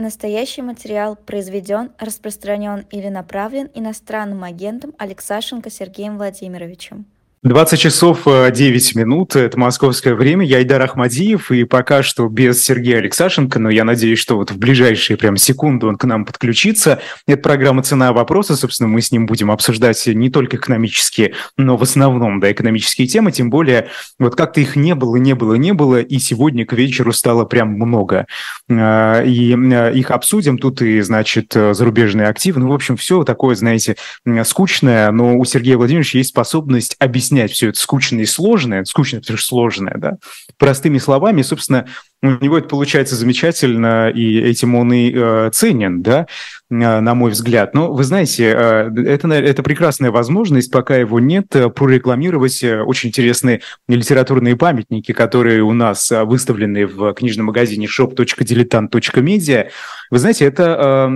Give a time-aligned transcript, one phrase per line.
[0.00, 7.04] Настоящий материал произведен, распространен или направлен иностранным агентом Алексашенко Сергеем Владимировичем.
[7.42, 12.62] 20 часов 9 э, минут, это московское время, я Айдар Ахмадиев, и пока что без
[12.62, 17.00] Сергея Алексашенко, но я надеюсь, что вот в ближайшие прям секунды он к нам подключится.
[17.26, 21.82] Это программа «Цена вопроса», собственно, мы с ним будем обсуждать не только экономические, но в
[21.82, 23.88] основном, да, экономические темы, тем более
[24.18, 27.68] вот как-то их не было, не было, не было, и сегодня к вечеру стало прям
[27.70, 28.26] много.
[28.68, 33.54] А, и э, их обсудим, тут и, значит, зарубежные активы, ну, в общем, все такое,
[33.54, 33.96] знаете,
[34.44, 39.20] скучное, но у Сергея Владимировича есть способность объяснить объяснять все это скучное и сложное, скучное,
[39.20, 40.18] потому что сложное, да,
[40.58, 41.86] простыми словами, собственно,
[42.22, 46.26] у него это получается замечательно, и этим он и э, ценен, да,
[46.70, 47.74] э, на мой взгляд.
[47.74, 53.62] Но вы знаете, э, это, это прекрасная возможность, пока его нет, э, прорекламировать очень интересные
[53.88, 59.68] литературные памятники, которые у нас выставлены в книжном магазине shop.diletant.media.
[60.10, 61.10] Вы знаете, это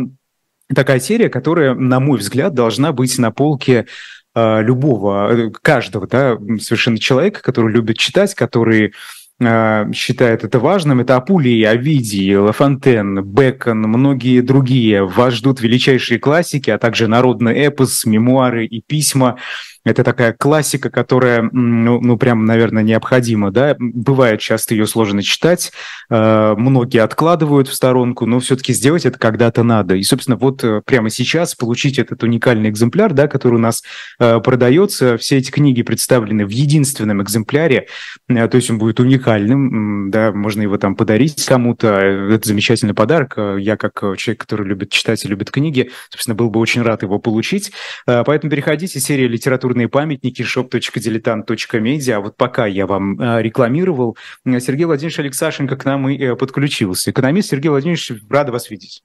[0.74, 3.86] такая серия, которая, на мой взгляд, должна быть на полке
[4.34, 8.94] любого, э, каждого, да, совершенно человека, который любит читать, который
[9.42, 11.00] а, считает это важным.
[11.00, 15.04] Это Апулий, Овидий, Лафонтен, Бекон, многие другие.
[15.04, 19.38] Вас ждут величайшие классики, а также народный эпос, мемуары и письма–
[19.84, 23.76] это такая классика, которая, ну, ну прям, наверное, необходима, да.
[23.78, 25.72] Бывает часто ее сложно читать,
[26.10, 29.94] э, многие откладывают в сторонку, но все-таки сделать это когда-то надо.
[29.94, 33.82] И, собственно, вот э, прямо сейчас получить этот уникальный экземпляр, да, который у нас
[34.18, 37.86] э, продается, все эти книги представлены в единственном экземпляре,
[38.28, 43.36] то есть он будет уникальным, да, можно его там подарить кому-то, это замечательный подарок.
[43.58, 47.18] Я, как человек, который любит читать и любит книги, собственно, был бы очень рад его
[47.18, 47.72] получить.
[48.06, 52.12] Поэтому переходите, серия литературы культурные памятники shop.diletant.media.
[52.12, 56.36] А вот пока я вам э, рекламировал, э, Сергей Владимирович Алексашенко к нам и э,
[56.36, 57.10] подключился.
[57.10, 59.02] Экономист Сергей Владимирович, рада вас видеть.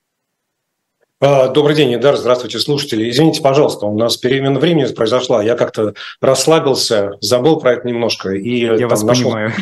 [1.22, 3.10] А, добрый день, Идар, здравствуйте, слушатели.
[3.10, 5.44] Извините, пожалуйста, у нас перемена времени произошла.
[5.44, 8.30] Я как-то расслабился, забыл про это немножко.
[8.30, 9.54] И Я там, вас нашел, понимаю.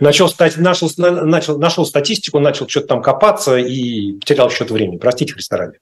[0.00, 4.98] Начал, начал, начал, нашел статистику, начал что-то там копаться и потерял счет времени.
[4.98, 5.78] Простите, Христа ради.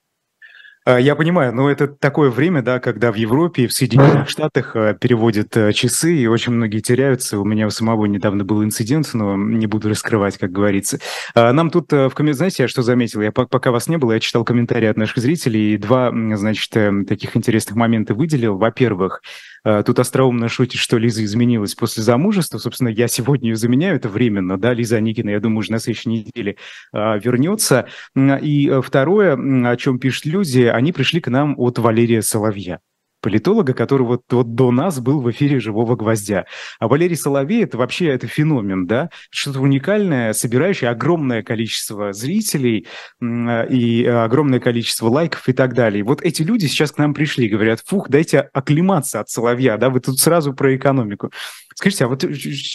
[0.87, 4.75] А, я понимаю, но это такое время, да, когда в Европе и в Соединенных Штатах
[4.75, 7.39] а, переводят а, часы, и очень многие теряются.
[7.39, 10.99] У меня у самого недавно был инцидент, но не буду раскрывать, как говорится.
[11.35, 13.21] Нам тут в комментариях, знаете, я что заметил?
[13.21, 17.05] Я пока вас не было, я читал комментарии от наших зрителей, и два, значит, эм,
[17.05, 18.57] таких интересных момента выделил.
[18.57, 19.23] Во-первых, Э,
[19.65, 22.59] тут остроумно шутит, что Лиза изменилась после замужества.
[22.59, 26.09] Собственно, я сегодня ее заменяю, это временно, да, Лиза Аникина, я думаю, уже на следующей
[26.11, 26.57] неделе
[26.93, 27.87] а, вернется.
[28.17, 29.37] И э, второе,
[29.69, 32.81] о чем пишут люди, они пришли к нам от Валерия Соловья
[33.21, 36.47] политолога, который вот, вот до нас был в эфире «Живого гвоздя».
[36.79, 39.11] А Валерий Соловей– это вообще это феномен, да?
[39.31, 42.87] Что-то уникальное, собирающее огромное количество зрителей
[43.21, 46.05] и огромное количество лайков и так далее.
[46.05, 50.01] вот эти люди сейчас к нам пришли, говорят, фух, дайте оклематься от Соловья, да, вы
[50.01, 51.31] тут сразу про экономику.
[51.75, 52.25] Скажите, а вот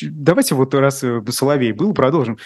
[0.01, 2.37] давайте вот раз э, Соловей был, продолжим.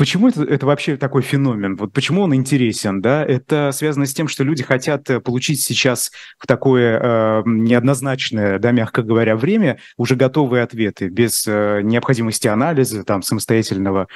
[0.00, 1.76] Почему это, это вообще такой феномен?
[1.76, 3.02] Вот почему он интересен?
[3.02, 3.22] Да?
[3.22, 8.70] Это связано с тем, что люди хотят э, получить сейчас в такое э, неоднозначное, да,
[8.70, 14.06] мягко говоря, время уже готовые ответы, без э, необходимости анализа, там, самостоятельного,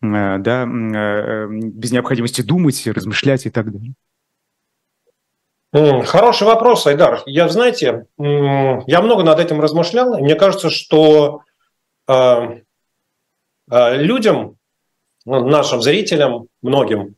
[0.00, 3.94] э, да, э, без необходимости думать, размышлять и так далее.
[6.04, 7.20] Хороший вопрос, Айдар.
[7.26, 11.40] Я, знаете, я много над этим размышлял, мне кажется, что
[12.06, 12.60] э,
[13.72, 14.58] э, людям
[15.24, 17.16] нашим зрителям, многим,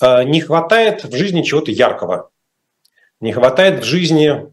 [0.00, 2.30] э, не хватает в жизни чего-то яркого,
[3.20, 4.46] не хватает в жизни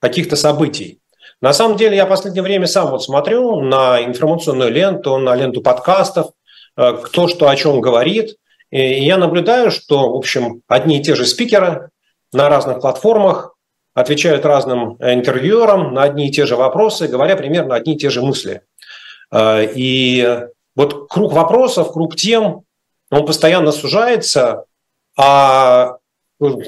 [0.00, 1.00] каких-то событий.
[1.40, 5.60] На самом деле я в последнее время сам вот смотрю на информационную ленту, на ленту
[5.60, 6.32] подкастов,
[6.76, 8.36] э, кто что о чем говорит,
[8.70, 11.90] и я наблюдаю, что, в общем, одни и те же спикеры
[12.32, 13.54] на разных платформах
[13.94, 18.22] отвечают разным интервьюерам на одни и те же вопросы, говоря примерно одни и те же
[18.22, 18.62] мысли.
[19.30, 22.62] Э, и вот круг вопросов, круг тем,
[23.10, 24.64] он постоянно сужается,
[25.16, 25.96] а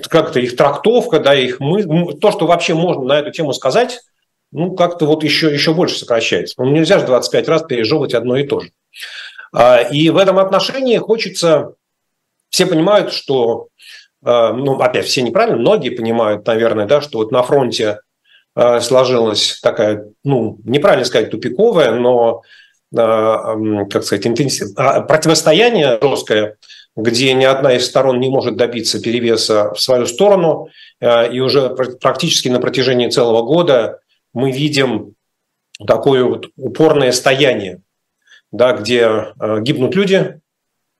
[0.08, 4.00] как-то их трактовка, да, их мы, то, что вообще можно на эту тему сказать,
[4.52, 6.54] ну, как-то вот еще, еще больше сокращается.
[6.58, 8.70] Ну, нельзя же 25 раз пережевывать одно и то же.
[9.52, 11.74] А, и в этом отношении хочется...
[12.50, 13.68] Все понимают, что...
[14.22, 17.98] А, ну, опять, все неправильно, многие понимают, наверное, да, что вот на фронте
[18.54, 22.42] а, сложилась такая, ну, неправильно сказать, тупиковая, но
[22.94, 24.68] как сказать, интенсив...
[24.76, 26.56] А, противостояние жесткое,
[26.96, 30.68] где ни одна из сторон не может добиться перевеса в свою сторону,
[31.00, 34.00] а, и уже практически на протяжении целого года
[34.32, 35.14] мы видим
[35.86, 37.80] такое вот упорное стояние,
[38.52, 40.40] да, где а, гибнут люди,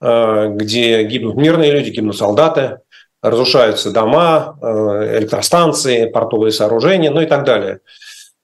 [0.01, 2.81] где гибнут мирные люди, гибнут солдаты,
[3.23, 7.79] разрушаются дома, электростанции, портовые сооружения, ну и так далее.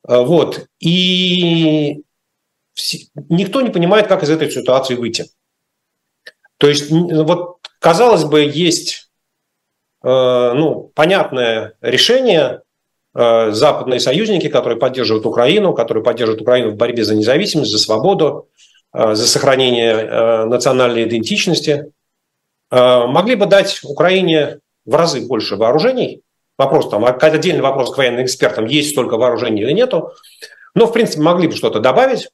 [0.05, 0.65] Вот.
[0.79, 2.03] И
[3.29, 5.27] никто не понимает, как из этой ситуации выйти.
[6.59, 9.11] То есть, вот, казалось бы, есть
[10.03, 12.63] ну, понятное решение,
[13.13, 18.49] западные союзники, которые поддерживают Украину, которые поддерживают Украину в борьбе за независимость, за свободу,
[18.93, 21.93] за сохранение национальной идентичности,
[22.71, 26.23] могли бы дать Украине в разы больше вооружений.
[26.57, 30.13] Вопрос там, отдельный вопрос к военным экспертам, есть столько вооружений или нету.
[30.75, 32.29] Но, в принципе, могли бы что-то добавить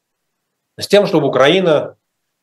[0.79, 1.97] с тем, чтобы Украина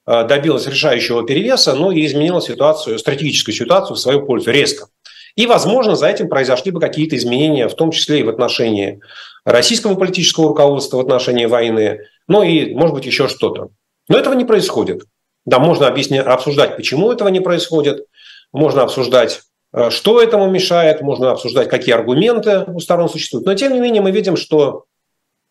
[0.06, 4.88] э, добилась решающего перевеса, ну и изменила ситуацию, стратегическую ситуацию в свою пользу резко.
[5.35, 9.01] И, возможно, за этим произошли бы какие-то изменения, в том числе и в отношении
[9.45, 13.69] российского политического руководства, в отношении войны, ну и, может быть, еще что-то.
[14.09, 15.06] Но этого не происходит.
[15.45, 18.06] Да, можно объяснять, обсуждать, почему этого не происходит,
[18.53, 19.41] можно обсуждать,
[19.74, 23.45] э, что этому мешает, можно обсуждать, какие аргументы у сторон существуют.
[23.45, 24.86] Но, тем не менее, мы видим, что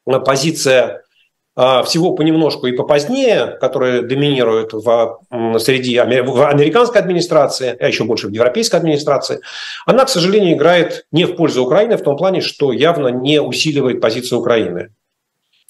[0.06, 1.02] э, позиция
[1.54, 5.20] всего понемножку и попозднее, которые доминируют в,
[5.58, 9.40] среди в американской администрации, а еще больше в европейской администрации,
[9.84, 14.00] она, к сожалению, играет не в пользу Украины в том плане, что явно не усиливает
[14.00, 14.94] позицию Украины.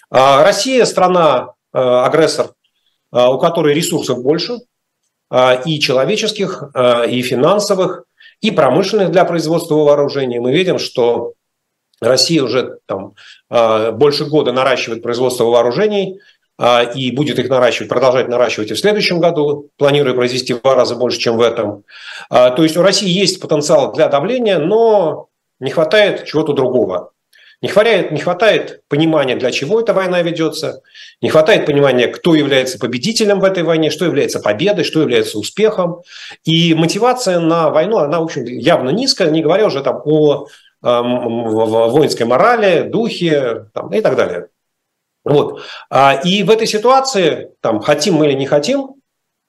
[0.09, 2.53] А, Россия страна а, агрессор,
[3.11, 4.59] у которой ресурсов больше,
[5.65, 6.63] и человеческих,
[7.09, 8.05] и финансовых,
[8.41, 10.39] и промышленных для производства вооружений.
[10.39, 11.33] Мы видим, что
[12.03, 13.15] Россия уже там,
[13.49, 16.21] а, больше года наращивает производство вооружений
[16.59, 20.75] а, и будет их наращивать, продолжать наращивать и в следующем году, планируя произвести в два
[20.75, 21.85] раза больше, чем в этом.
[22.29, 25.29] А, то есть у России есть потенциал для давления, но
[25.61, 27.13] не хватает чего-то другого.
[27.63, 30.83] Не хватает, не хватает понимания, для чего эта война ведется,
[31.21, 36.03] не хватает понимания, кто является победителем в этой войне, что является победой, что является успехом.
[36.43, 40.49] И мотивация на войну, она, в общем, явно низкая, не говоря уже там о
[40.83, 44.49] воинской морали, духе там, и так далее.
[45.25, 45.63] Вот.
[45.89, 48.97] А, и в этой ситуации, там, хотим мы или не хотим,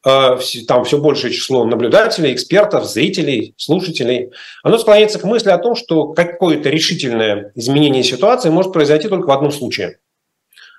[0.05, 0.37] а,
[0.67, 4.31] там все большее число наблюдателей, экспертов, зрителей, слушателей,
[4.61, 9.31] оно склоняется к мысли о том, что какое-то решительное изменение ситуации может произойти только в
[9.31, 9.99] одном случае.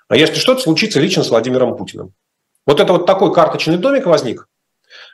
[0.07, 2.13] А если что-то случится лично с Владимиром Путиным.
[2.65, 4.47] Вот это вот такой карточный домик возник,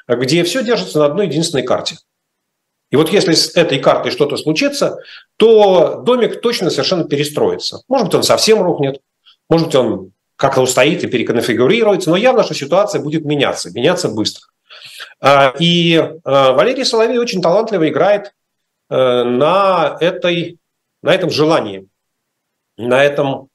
[0.07, 1.95] где все держится на одной единственной карте–
[2.91, 4.99] и вот если с этой картой что-то случится,
[5.37, 7.81] то домик точно совершенно перестроится.
[7.87, 9.01] Может быть, он совсем рухнет,
[9.49, 14.45] может быть, он как-то устоит и переконфигурируется, но явно, что ситуация будет меняться, меняться быстро.
[15.21, 18.33] А, и а, Валерий Соловей очень талантливо играет
[18.89, 20.57] э, на, этой,
[21.01, 21.87] на этом желании,
[22.77, 23.49] на, этом,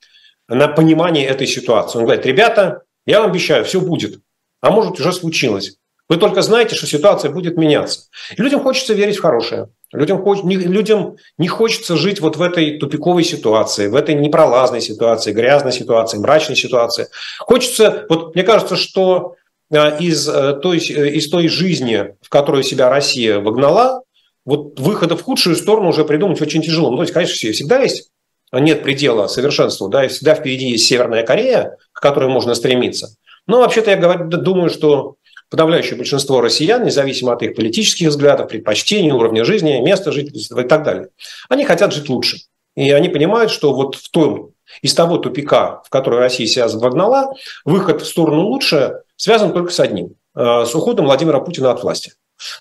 [0.48, 1.98] на понимании этой ситуации.
[1.98, 4.20] Он говорит, ребята, я вам обещаю, все будет,
[4.60, 5.76] а может уже случилось.
[6.08, 8.08] Вы только знаете, что ситуация будет меняться.
[8.36, 9.68] И людям хочется верить в хорошее.
[9.92, 15.72] Людям, людям не хочется жить вот в этой тупиковой ситуации, в этой непролазной ситуации, грязной
[15.72, 17.08] ситуации, мрачной ситуации.
[17.38, 19.34] Хочется, вот мне кажется, что
[19.70, 24.02] э, из э, той, э, из той жизни, в которую себя Россия вогнала,
[24.44, 26.90] вот выхода в худшую сторону уже придумать очень тяжело.
[26.90, 28.10] Ну, то есть, конечно, всегда есть
[28.52, 33.16] нет предела совершенству, да, и всегда впереди есть Северная Корея, к которой можно стремиться.
[33.46, 35.16] Но вообще-то я говорю, думаю, что
[35.50, 40.82] подавляющее большинство россиян, независимо от их политических взглядов, предпочтений, уровня жизни, места жительства и так
[40.82, 41.08] далее,
[41.48, 42.38] они хотят жить лучше.
[42.74, 47.32] И они понимают, что вот в том, из того тупика, в который Россия себя загнала,
[47.64, 52.12] выход в сторону лучше связан только с одним э,– с уходом Владимира Путина от власти.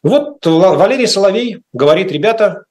[0.04, 2.64] Вот Валерий Соловей говорит, ребята,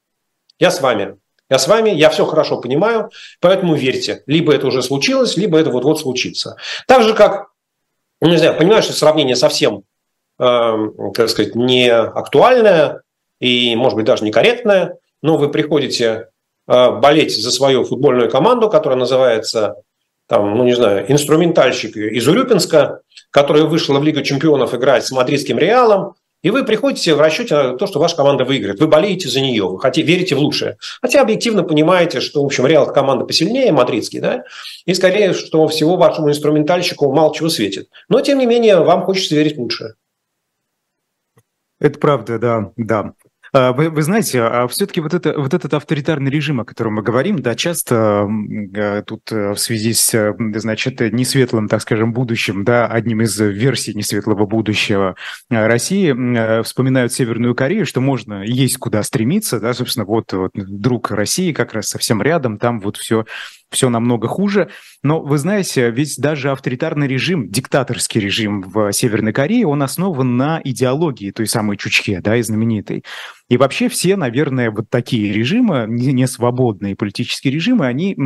[0.58, 1.18] я с вами,
[1.50, 4.22] я с вами, я все хорошо понимаю, поэтому верьте.
[4.26, 6.56] Либо это уже случилось, либо это вот-вот случится.
[6.86, 7.48] Так же, как,
[8.20, 9.84] ну, не знаю, понимаю, что сравнение совсем
[10.36, 13.02] как сказать, не актуальная
[13.40, 16.28] и, может быть, даже некорректная, но вы приходите
[16.66, 19.76] э, болеть за свою футбольную команду, которая называется,
[20.28, 23.00] там, ну не знаю, инструментальщик из Урюпинска,
[23.30, 27.78] которая вышла в Лигу чемпионов играть с мадридским Реалом, и вы приходите в расчете на
[27.78, 28.78] то, что ваша команда выиграет.
[28.78, 30.76] Вы болеете за нее, вы хотите, верите в лучшее.
[31.00, 34.44] Хотя объективно понимаете, что, в общем, Реал команда посильнее, мадридский, да,
[34.84, 37.88] и скорее, что всего вашему инструментальщику мало чего светит.
[38.10, 39.94] Но, тем не менее, вам хочется верить в лучшее.
[41.80, 43.14] Это правда, да, да.
[43.54, 47.02] А, вы, вы знаете, а все-таки вот, это, вот этот авторитарный режим, о котором мы
[47.02, 48.28] говорим, да, часто
[48.74, 53.38] э, тут э, в связи с, э, значит, несветлым, так скажем, будущим, да, одним из
[53.38, 55.14] версий несветлого будущего
[55.50, 61.52] России, вспоминают Северную Корею, что можно, есть куда стремиться, да, собственно, вот, вот друг России
[61.52, 63.24] как раз совсем рядом, там вот все
[63.74, 64.70] все намного хуже.
[65.02, 70.60] Но вы знаете, ведь даже авторитарный режим, диктаторский режим в Северной Корее, он основан на
[70.64, 73.04] идеологии той самой Чучхе, да, и знаменитой.
[73.50, 78.16] И вообще все, наверное, вот такие режимы, не свободные политические режимы, они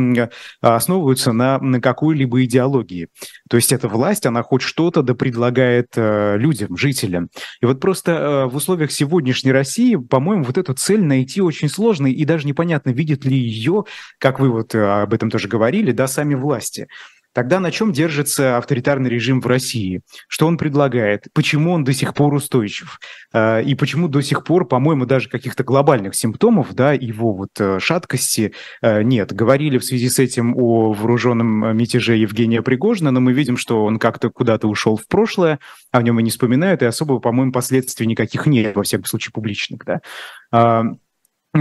[0.61, 3.09] основываются на, на какой-либо идеологии.
[3.49, 7.29] То есть эта власть, она хоть что-то да предлагает э, людям, жителям.
[7.61, 12.07] И вот просто э, в условиях сегодняшней России, по-моему, вот эту цель найти очень сложно,
[12.07, 13.85] и даже непонятно, видит ли ее,
[14.19, 16.87] как вы вот э, об этом тоже говорили, да, сами власти.
[17.33, 20.01] Тогда на чем держится авторитарный режим в России?
[20.27, 21.27] Что он предлагает?
[21.33, 22.99] Почему он до сих пор устойчив?
[23.31, 27.79] А, и почему до сих пор, по-моему, даже каких-то глобальных симптомов, да, его вот э,
[27.79, 29.31] шаткости э, нет.
[29.31, 33.99] Говорили в связи с этим о вооруженном мятеже Евгения Пригожина, но мы видим, что он
[33.99, 35.59] как-то куда-то ушел в прошлое,
[35.91, 39.81] о нем и не вспоминают, и особо, по-моему, последствий никаких нет, во всяком случае, публичных,
[39.85, 40.81] да.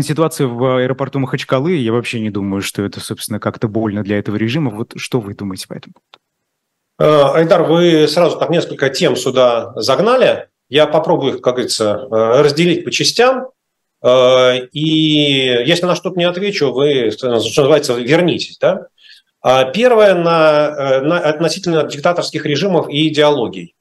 [0.01, 4.37] Ситуация в аэропорту Махачкалы, я вообще не думаю, что это, собственно, как-то больно для этого
[4.37, 4.71] режима.
[4.71, 6.19] Вот что вы думаете по этому поводу?
[6.99, 10.49] Э, Айдар, вы сразу так несколько тем сюда загнали.
[10.69, 13.49] Я попробую их, как говорится, э, разделить по частям.
[14.03, 14.81] Э, и
[15.65, 18.59] если на что-то не отвечу, вы, что называется, вернитесь.
[18.59, 18.89] Да?
[19.41, 23.75] А первое на, на, относительно диктаторских режимов и идеологий.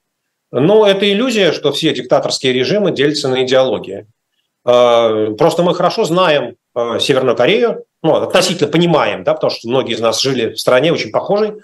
[0.50, 4.06] Но это иллюзия, что все диктаторские режимы делятся на идеологии.
[4.68, 9.94] Э, просто мы хорошо знаем э, Северную Корею, ну, относительно понимаем, да, потому что многие
[9.94, 11.54] из нас жили в стране очень похожей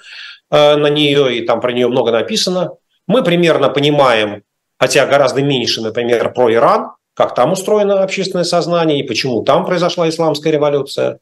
[0.50, 2.70] э, на нее, и там про нее много написано.
[3.06, 4.42] Мы примерно понимаем,
[4.78, 10.08] хотя гораздо меньше, например, про Иран, как там устроено общественное сознание и почему там произошла
[10.08, 11.18] исламская революция.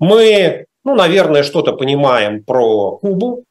[0.00, 3.44] Мы, ну, наверное, что-то понимаем про Кубу,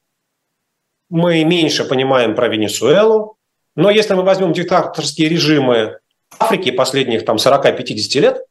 [1.08, 3.36] мы меньше понимаем про Венесуэлу,
[3.76, 5.98] но если мы возьмем диктаторские режимы
[6.38, 8.44] Африки последних там 40-50 лет,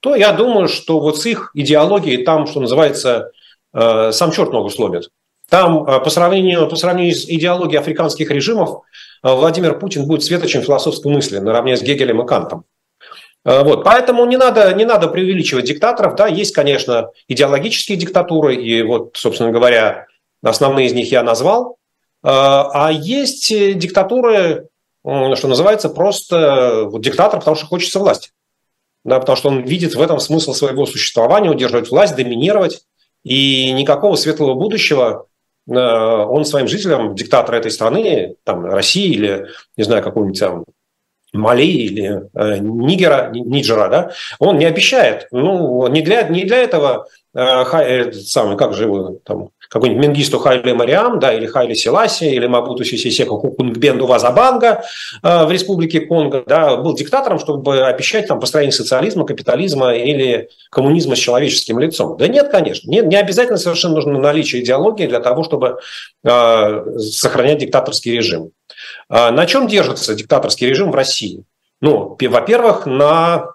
[0.00, 3.32] то я думаю, что вот с их идеологией там, что называется,
[3.72, 5.10] э, сам черт ногу сломит.
[5.48, 8.82] Там э, по сравнению, по сравнению с идеологией африканских режимов
[9.22, 12.64] э, Владимир Путин будет светочем философской мысли наравне с Гегелем и Кантом.
[13.44, 13.84] Вот.
[13.84, 16.16] Поэтому не надо, не надо преувеличивать диктаторов.
[16.16, 20.06] Да, есть, конечно, идеологические диктатуры, и вот, собственно говоря,
[20.42, 21.78] основные из них я назвал.
[22.24, 24.66] А есть диктатуры,
[25.36, 28.30] что называется, просто вот диктатор, потому что хочется власти.
[29.04, 32.82] Да, потому что он видит в этом смысл своего существования, удерживать власть, доминировать.
[33.22, 35.26] И никакого светлого будущего
[35.68, 39.46] э, он своим жителям, диктатор этой страны, там, России или,
[39.76, 40.64] не знаю, какой-нибудь там
[41.36, 45.28] Мали или э, Нигера, Ниджера, да, он не обещает.
[45.30, 50.38] Ну, не для, не для этого э, э, самый, как же его там, какой-нибудь Менгисту
[50.38, 54.82] Хайли Мариам, да, или Хайли Селаси, или Мабуту Сисисеку Кукунгбенду Вазабанга
[55.22, 61.16] э, в республике Конго, да, был диктатором, чтобы обещать там построение социализма, капитализма или коммунизма
[61.16, 62.16] с человеческим лицом.
[62.16, 62.90] Да нет, конечно.
[62.90, 65.78] Не, не обязательно совершенно нужно наличие идеологии для того, чтобы
[66.24, 68.52] э, сохранять диктаторский режим.
[69.08, 71.44] Э, на чем держится диктаторский режим в России?
[71.80, 73.52] Ну, во-первых, на,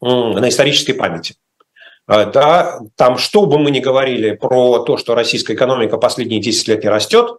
[0.00, 1.36] на исторической памяти.
[2.08, 6.68] Э, да, там, что бы мы ни говорили про то, что российская экономика последние 10
[6.68, 7.38] лет не растет,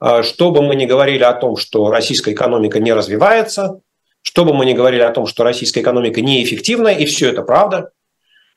[0.00, 3.80] э, что бы мы ни говорили о том, что российская экономика не развивается,
[4.22, 7.90] что бы мы ни говорили о том, что российская экономика неэффективна, и все это правда,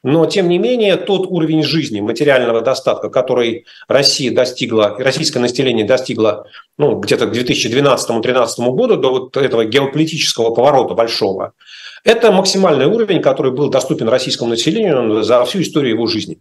[0.05, 6.45] но, тем не менее, тот уровень жизни, материального достатка, который Россия достигла, российское население достигло
[6.77, 11.53] ну, где-то к 2012-2013 году, до вот этого геополитического поворота большого,
[12.03, 16.37] это максимальный уровень, который был доступен российскому населению за всю историю его жизни.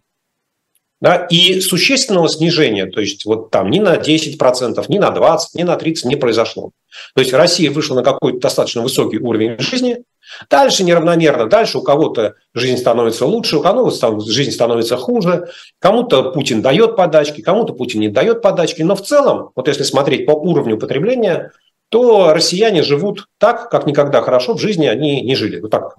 [1.01, 5.63] Да, и существенного снижения, то есть вот там ни на 10%, ни на 20%, ни
[5.63, 6.69] на 30% не произошло.
[7.15, 10.03] То есть Россия вышла на какой-то достаточно высокий уровень жизни,
[10.49, 16.61] дальше неравномерно, дальше у кого-то жизнь становится лучше, у кого-то жизнь становится хуже, кому-то Путин
[16.61, 20.77] дает подачки, кому-то Путин не дает подачки, но в целом, вот если смотреть по уровню
[20.77, 21.51] потребления,
[21.89, 25.59] то россияне живут так, как никогда хорошо в жизни они не жили.
[25.59, 25.95] Вот так,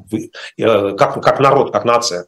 [0.58, 2.26] э, как, как народ, как нация.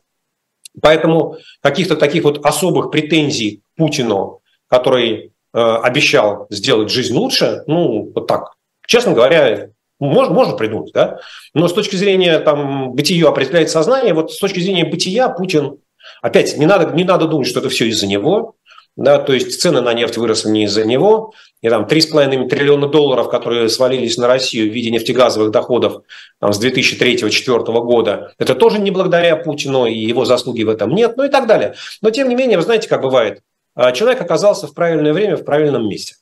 [0.81, 8.27] Поэтому каких-то таких вот особых претензий Путину, который э, обещал сделать жизнь лучше, ну, вот
[8.27, 8.53] так,
[8.87, 11.21] честно говоря, может, можно придумать, да?
[11.55, 15.79] Но с точки зрения там, бытия определяет сознание, вот с точки зрения бытия Путин,
[16.23, 18.57] опять, не надо, не надо думать, что это все из-за него,
[18.99, 23.31] да, то есть цены на нефть выросли не из-за него, и там 3,5 триллиона долларов,
[23.31, 26.03] которые свалились на Россию в виде нефтегазовых доходов
[26.41, 31.17] там, с 2003-2004 года, это тоже не благодаря Путину, и его заслуги в этом нет,
[31.17, 31.75] ну и так далее.
[32.03, 33.41] Но тем не менее, вы знаете, как бывает,
[33.77, 36.17] а, человек оказался в правильное время в правильном месте.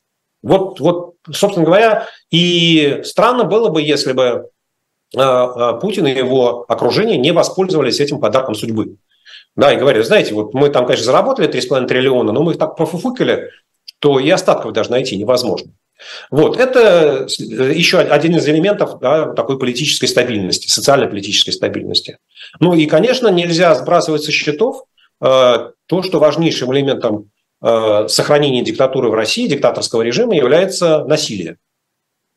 [0.46, 4.48] Вот, вот собственно говоря, и странно было бы, если бы
[5.16, 8.94] а, а, Путин и его окружение не воспользовались этим подарком судьбы.
[9.56, 12.76] Да, и говорят, знаете, вот мы там, конечно, заработали 3,5 триллиона, но мы их так
[12.76, 13.50] профуфукали,
[13.86, 15.72] что и остатков даже найти невозможно.
[16.30, 22.18] Вот, это еще один из элементов да, такой политической стабильности, социально-политической стабильности.
[22.60, 24.84] Ну и, конечно, нельзя сбрасывать со счетов
[25.20, 27.30] э, то, что важнейшим элементом
[28.08, 31.56] сохранения диктатуры в России, диктаторского режима, является насилие.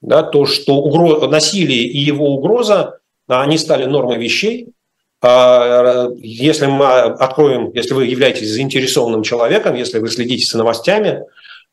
[0.01, 1.29] Да, то, что угроз...
[1.29, 4.73] насилие и его угроза, они стали нормой вещей,
[5.21, 11.23] а, если мы откроем, если вы являетесь заинтересованным человеком, если вы следите за новостями,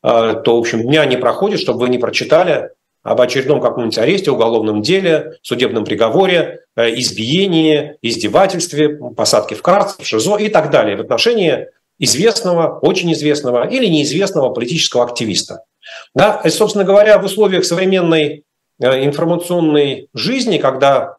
[0.01, 2.71] а, то, в общем, дня не проходит, чтобы вы не прочитали
[3.03, 10.05] об очередном каком-нибудь аресте, уголовном деле, судебном приговоре, э, избиении, издевательстве, посадке в карцер, в
[10.05, 11.67] ШИЗО и так далее в отношении
[11.99, 15.63] известного, очень известного или неизвестного политического активиста.
[16.13, 16.41] Да?
[16.43, 18.43] И, собственно говоря, в условиях современной
[18.79, 21.17] э, информационной жизни, когда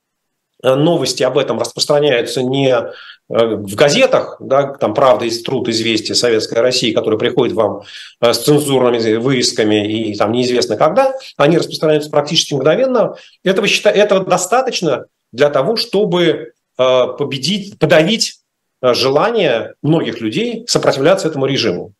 [0.62, 2.86] Э, новости об этом распространяются не э,
[3.28, 7.82] в газетах, да, там «Правда», «Труд», «Известия», «Советская Россия», которые приходят вам
[8.20, 13.14] с цензурными вырезками и там неизвестно когда, они распространяются практически мгновенно.
[13.44, 18.37] Этого, этого достаточно для того, чтобы победить, подавить
[18.82, 21.92] желание многих людей сопротивляться этому режиму.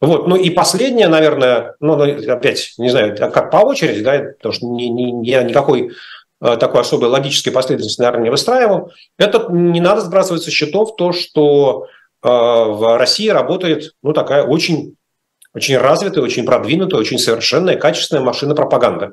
[0.00, 0.26] Вот.
[0.26, 4.66] Ну и последнее, наверное, ну, ну опять, не знаю, как по очереди, да, потому что
[4.66, 5.92] не, не, я никакой
[6.44, 8.92] Э, такой особой логической последовательности, наверное, не выстраивал.
[9.16, 11.86] Это не надо сбрасывать со счетов то, что
[12.22, 14.96] э, в России работает ну, такая очень,
[15.54, 19.12] очень развитая, очень продвинутая, очень совершенная, качественная машина пропаганды,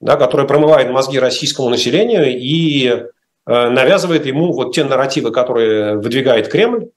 [0.00, 3.06] да, которая промывает мозги российскому населению и э,
[3.46, 6.90] навязывает ему вот те нарративы, которые выдвигает Кремль,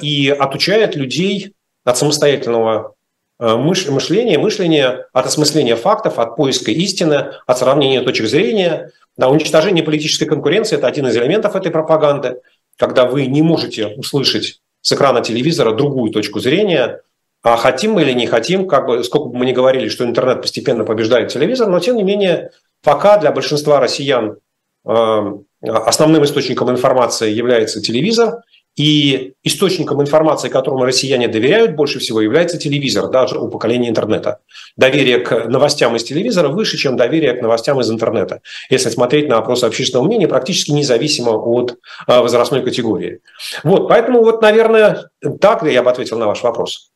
[0.00, 2.94] и отучает людей от самостоятельного
[3.40, 8.90] Э, мышление, мышление от осмысления фактов, от поиска истины, от сравнения точек зрения.
[9.16, 12.40] Да, уничтожение политической конкуренции– это один из элементов этой пропаганды,
[12.76, 17.02] когда вы не можете услышать с экрана телевизора другую точку зрения,
[17.42, 20.42] а хотим мы или не хотим, как бы, сколько бы мы ни говорили, что интернет
[20.42, 22.50] постепенно побеждает телевизор, но тем не менее,
[22.82, 24.38] пока для большинства россиян
[24.84, 28.42] э, основным источником информации является телевизор,
[28.78, 34.38] и источником информации, которому россияне доверяют больше всего, является телевизор, даже у поколения интернета.
[34.76, 38.40] Доверие к новостям из телевизора выше, чем доверие к новостям из интернета.
[38.70, 43.20] Если смотреть на опросы общественного мнения, практически независимо от а, возрастной категории.
[43.64, 46.92] Вот, поэтому вот, наверное, так я бы ответил на ваш вопрос.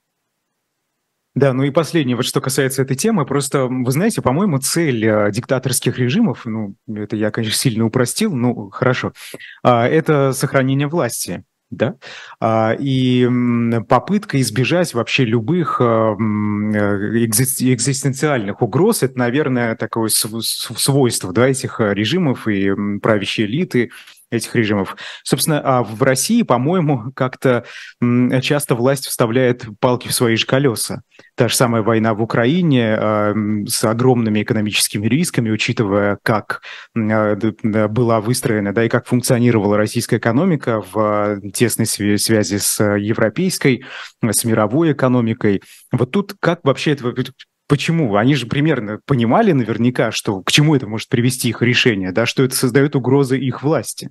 [1.34, 5.30] Да, ну и последнее, вот что касается этой темы, просто, вы знаете, по-моему, цель э,
[5.30, 9.14] диктаторских режимов, ну, это я, конечно, сильно упростил, ну, хорошо,
[9.64, 11.96] э, это сохранение власти да,
[12.38, 13.26] а, и
[13.88, 22.46] попытка избежать вообще любых а, э, экзистенциальных угроз, это, наверное, такое свойство, да, этих режимов
[22.46, 23.90] и правящей элиты,
[24.32, 24.96] этих режимов.
[25.22, 27.64] Собственно, а в России, по-моему, как-то
[28.40, 31.02] часто власть вставляет палки в свои же колеса.
[31.36, 33.34] Та же самая война в Украине э,
[33.68, 36.62] с огромными экономическими рисками, учитывая, как
[36.96, 37.36] э,
[37.88, 43.84] была выстроена, да, и как функционировала российская экономика в тесной связи с европейской,
[44.22, 45.62] с мировой экономикой.
[45.92, 47.14] Вот тут как вообще это
[47.72, 48.16] Почему?
[48.16, 52.42] Они же примерно понимали наверняка, что к чему это может привести их решение, да, что
[52.42, 54.10] это создает угрозы их власти.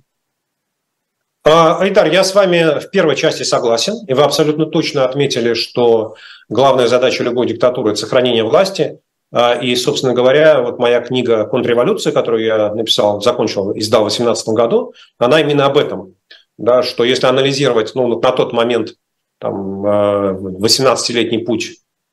[1.44, 6.14] Айдар, я с вами в первой части согласен, и вы абсолютно точно отметили, что
[6.48, 9.00] главная задача любой диктатуры– это сохранение власти.
[9.32, 14.48] А, и, собственно говоря, вот моя книга «Контрреволюция», которую я написал, закончил, издал в 2018
[14.50, 16.14] году, она именно об этом.
[16.58, 18.94] Да, что если анализировать ну, на тот момент
[19.40, 21.70] там, 18-летний а, путь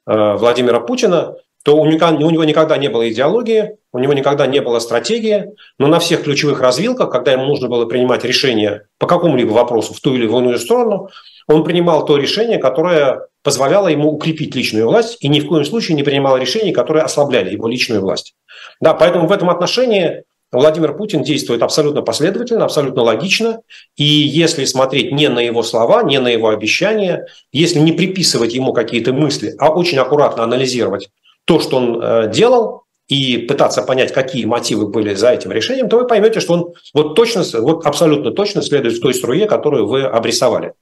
[0.08, 4.80] а, Владимира Путина, то у него никогда не было идеологии, у него никогда не было
[4.80, 5.48] стратегии,
[5.78, 10.00] но на всех ключевых развилках, когда ему нужно было принимать решение по какому-либо вопросу в
[10.00, 11.10] ту или в иную сторону,
[11.48, 15.96] он принимал то решение, которое позволяло ему укрепить личную власть, и ни в коем случае
[15.96, 18.36] не принимал решений, которые ослабляли его личную власть.
[18.80, 23.62] Да, поэтому в этом отношении Владимир Путин действует абсолютно последовательно, абсолютно логично.
[23.96, 28.74] И если смотреть не на его слова, не на его обещания, если не приписывать ему
[28.74, 31.10] какие-то мысли, а очень аккуратно анализировать
[31.46, 35.98] то, что он э, делал, и пытаться понять, какие мотивы были за этим решением, то
[35.98, 40.74] вы поймете, что он вот точно, вот абсолютно точно следует той струе, которую вы обрисовали.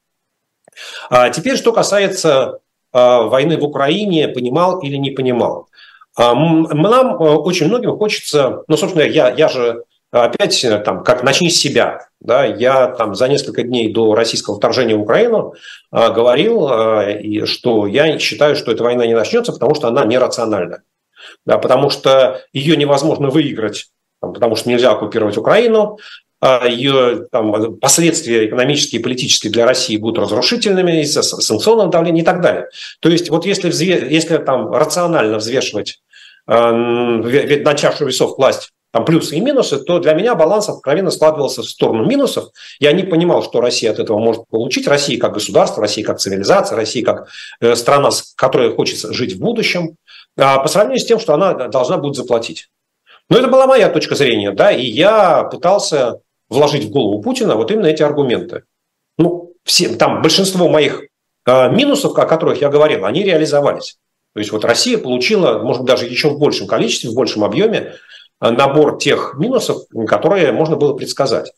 [1.10, 2.60] А теперь, что касается
[2.92, 5.70] а, войны в Украине, понимал или не понимал.
[6.18, 11.50] А, нам э, очень многим хочется, ну, собственно, я, я же опять там, как начни
[11.50, 12.08] с себя.
[12.20, 15.54] Да, я там за несколько дней до российского вторжения в Украину
[15.92, 20.82] а, говорил, а, что я считаю, что эта война не начнется, потому что она нерациональна
[21.46, 23.88] да, потому что ее невозможно выиграть,
[24.20, 25.98] потому что нельзя оккупировать Украину,
[26.40, 32.26] а, ее там, последствия экономические и политические для России будут разрушительными из-за санкционного давления и
[32.26, 32.68] так далее.
[33.00, 34.08] То есть вот если, взве...
[34.10, 36.00] если там рационально взвешивать
[36.48, 41.62] э, на чашу весов класть там плюсы и минусы, то для меня баланс откровенно складывался
[41.62, 42.50] в сторону минусов.
[42.80, 44.88] Я не понимал, что Россия от этого может получить.
[44.88, 47.28] Россия как государство, Россия как цивилизация, Россия как
[47.62, 49.98] э, страна, которая хочет жить в будущем,
[50.38, 52.70] по сравнению с тем, что она должна будет заплатить.
[53.30, 57.72] Но это была моя точка зрения, да, и я пытался вложить в голову Путина вот
[57.72, 58.64] именно эти аргументы.
[59.18, 61.04] Ну, все, там большинство моих
[61.46, 63.98] э, минусов, о которых я говорил, они реализовались.
[64.34, 67.96] То есть вот Россия получила, может быть, даже еще в большем количестве, в большем объеме
[68.40, 71.52] э, набор тех минусов, которые можно было предсказать.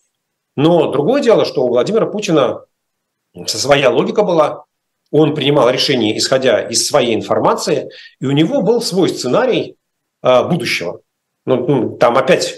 [0.55, 2.61] Но другое дело, что у Владимира Путина
[3.45, 4.65] своя логика была,
[5.11, 9.75] он принимал решения, исходя из своей информации, и у него был свой сценарий
[10.21, 11.01] э, будущего.
[11.45, 12.55] Ну, ну, там опять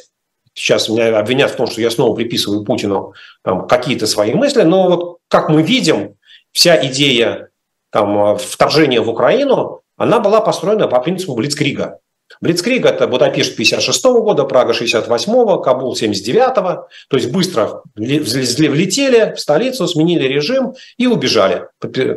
[0.54, 4.90] Сейчас меня обвинят в том, что я снова приписываю Путину там, какие-то свои мысли, но
[4.90, 6.16] вот как мы видим,
[6.52, 7.50] вся идея
[7.90, 12.00] там, вторжения в Украину, она была построена по принципу Блицкрига.
[12.42, 19.88] Блицкриг– это Будапешт 56 года, Прага 68 Кабул 79 то есть быстро влетели в столицу,
[19.88, 21.68] сменили режим и убежали.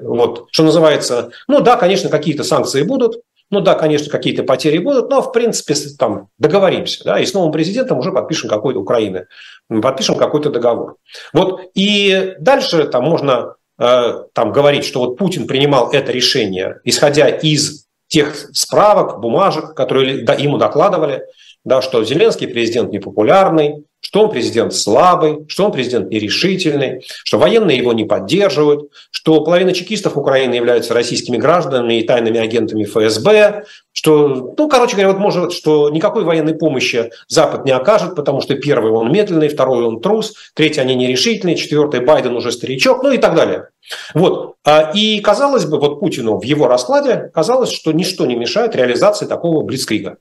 [0.03, 5.11] Вот, что называется, ну да, конечно, какие-то санкции будут, ну да, конечно, какие-то потери будут,
[5.11, 9.27] но в принципе там договоримся, да, и с новым президентом уже подпишем какой-то Украины,
[9.69, 10.97] подпишем какой-то договор.
[11.35, 17.29] Вот и дальше там можно э, там говорить, что вот Путин принимал это решение, исходя
[17.29, 21.25] из тех справок, бумажек, которые ему докладывали,
[21.65, 27.79] да, что Зеленский президент непопулярный, что он президент слабый, что он президент нерешительный, что военные
[27.79, 34.55] его не поддерживают, что половина чекистов Украины являются российскими гражданами и тайными агентами ФСБ, что,
[34.59, 38.93] ну, короче говоря, вот может, что никакой военной помощи Запад не окажет, потому что первый
[38.93, 43.35] он медленный, второй он трус, третий они нерешительные, четвертый Байден уже старичок, ну и так
[43.35, 43.69] далее.
[44.13, 44.57] Вот.
[44.65, 49.27] А, и казалось бы, вот Путину в его раскладе казалось, что ничто не мешает реализации
[49.27, 50.19] такого блицкрига.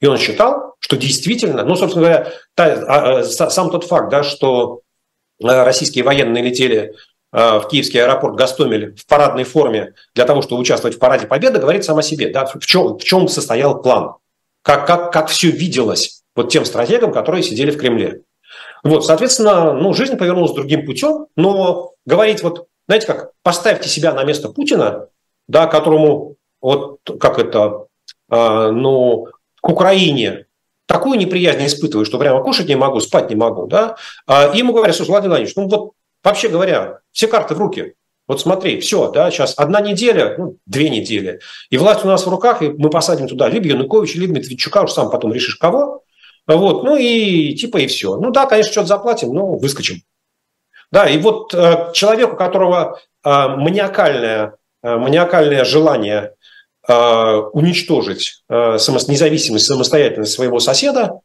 [0.00, 4.22] И он считал, что действительно, ну, собственно говоря, та, а, а, сам тот факт, да,
[4.22, 4.80] что
[5.42, 6.94] а, российские военные летели
[7.32, 11.84] в Киевский аэропорт Гастомель в парадной форме для того, чтобы участвовать в параде Победы, говорит
[11.84, 12.30] сам о себе.
[12.30, 14.16] Да, в, чем, в чем состоял план,
[14.62, 18.22] как, как, как все виделось вот тем стратегам, которые сидели в Кремле.
[18.82, 24.24] Вот, соответственно, ну, жизнь повернулась другим путем, но говорить вот, знаете как, поставьте себя на
[24.24, 25.06] место Путина,
[25.46, 27.86] да, которому вот как это,
[28.28, 29.28] ну,
[29.60, 30.46] к Украине
[30.86, 33.96] такую неприязнь испытываю, что прямо кушать не могу, спать не могу, да,
[34.26, 35.92] а ему говорят, что Владимир Владимирович, ну вот
[36.24, 37.94] вообще говоря, все карты в руки,
[38.26, 42.30] вот смотри, все, да, сейчас одна неделя, ну, две недели, и власть у нас в
[42.30, 46.02] руках, и мы посадим туда либо Януковича, либо Медведчука, уж сам потом решишь кого,
[46.46, 48.16] вот, ну и типа и все.
[48.16, 50.02] Ну да, конечно, что-то заплатим, но выскочим.
[50.90, 56.34] Да, и вот э, человеку, у которого э, маниакальное, э, маниакальное желание
[56.86, 61.20] уничтожить э, независимость, самостоятельность своего соседа,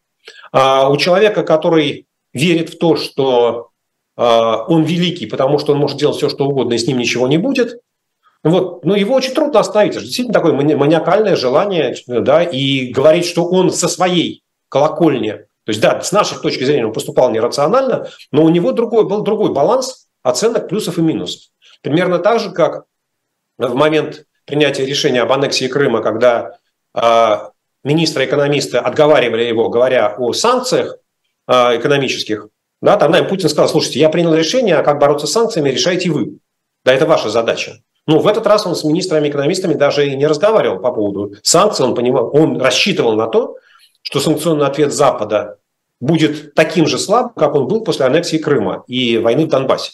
[0.52, 3.70] а у человека, который верит в то, что
[4.18, 7.38] он великий, потому что он может делать все, что угодно, и с ним ничего не
[7.38, 7.82] будет,
[8.44, 9.96] вот, ну, его очень трудно остановить.
[9.96, 15.32] Это действительно такое маниакальное желание, да, и говорить, что он со своей колокольни,
[15.66, 19.24] то есть, да, с нашей точки зрения он поступал нерационально, но у него другой, был
[19.24, 21.50] другой баланс оценок плюсов и минусов.
[21.82, 22.86] Примерно так же, как
[23.58, 26.58] в момент принятия решения об аннексии Крыма, когда
[26.94, 27.38] э,
[27.84, 30.98] министры-экономисты отговаривали его, говоря о санкциях
[31.48, 32.50] э, экономических,
[32.82, 36.10] да, тогда им Путин сказал, слушайте, я принял решение, а как бороться с санкциями, решайте
[36.10, 36.38] вы.
[36.84, 37.80] Да, это ваша задача.
[38.08, 41.84] Ну, в этот раз он с министрами-экономистами даже и не разговаривал по поводу санкций.
[41.84, 43.58] Он, понимал, он рассчитывал на то,
[44.04, 45.58] что санкционный ответ Запада
[46.00, 49.92] будет таким же слабым, как он был после аннексии Крыма и войны в Донбассе.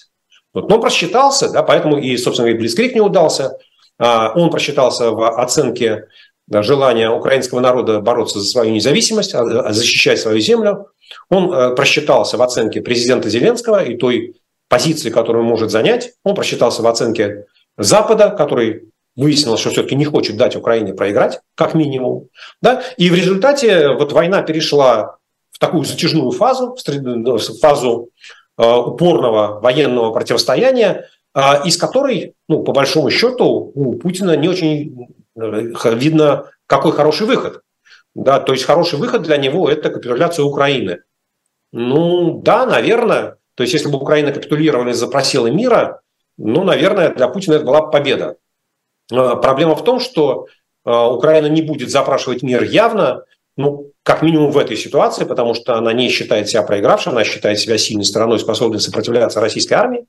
[0.53, 3.57] Вот, но просчитался, да, поэтому и, собственно, и Блицкрик не удался.
[4.01, 6.07] А, он просчитался в оценке
[6.49, 10.87] желания украинского народа бороться за свою независимость, а, а, защищать свою землю.
[11.29, 16.13] Он э, просчитался в оценке президента Зеленского и той позиции, которую он может занять.
[16.23, 17.45] Он просчитался в оценке
[17.77, 18.85] Запада, который
[19.15, 22.29] выяснилось, что все-таки не хочет дать Украине проиграть, как минимум.
[22.61, 22.81] Да?
[22.97, 25.17] И в результате вот война перешла
[25.51, 28.09] в такую затяжную фазу, в фазу
[28.57, 35.95] э, упорного военного противостояния, из которой, ну, по большому счету, у Путина не очень э,
[35.95, 37.61] видно, какой хороший выход.
[38.13, 40.99] Да, то есть хороший выход для него– это капитуляция Украины.
[41.71, 43.37] Ну, да, наверное.
[43.55, 46.01] То есть если бы Украина капитулировала и запросила мира,
[46.37, 48.37] ну, наверное, для Путина это была победа.
[49.11, 50.47] А, проблема в том, что
[50.83, 53.23] а, Украина не будет запрашивать мир явно,
[53.55, 57.59] ну, как минимум в этой ситуации, потому что она не считает себя проигравшей, она считает
[57.59, 60.07] себя сильной стороной, способной сопротивляться российской армии.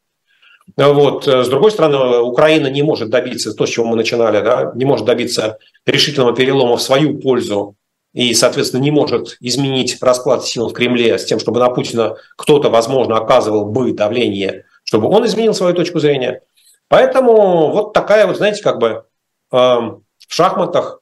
[0.76, 1.26] Вот.
[1.26, 5.06] С другой стороны, Украина не может добиться, то, с чего мы начинали, да, не может
[5.06, 7.76] добиться решительного перелома в свою пользу
[8.12, 12.68] и, соответственно, не может изменить расклад сил в Кремле с тем, чтобы на Путина кто-то,
[12.68, 16.42] возможно, оказывал бы давление, чтобы он изменил свою точку зрения.
[16.88, 19.04] Поэтому вот такая вот, знаете, как бы
[19.50, 21.00] э, в шахматах,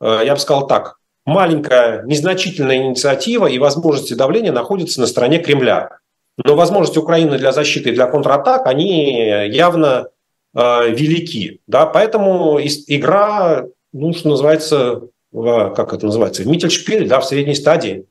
[0.00, 5.99] э, я бы сказал так, маленькая, незначительная инициатива и возможности давления находятся на стороне Кремля.
[6.44, 9.12] Но возможности Украины для защиты и для контратак, они
[9.48, 10.08] явно
[10.54, 11.60] э, велики.
[11.66, 11.86] Да?
[11.86, 18.06] Поэтому игра, ну, что называется, в, как это называется, в Миттельшпиль, да, в средней стадии.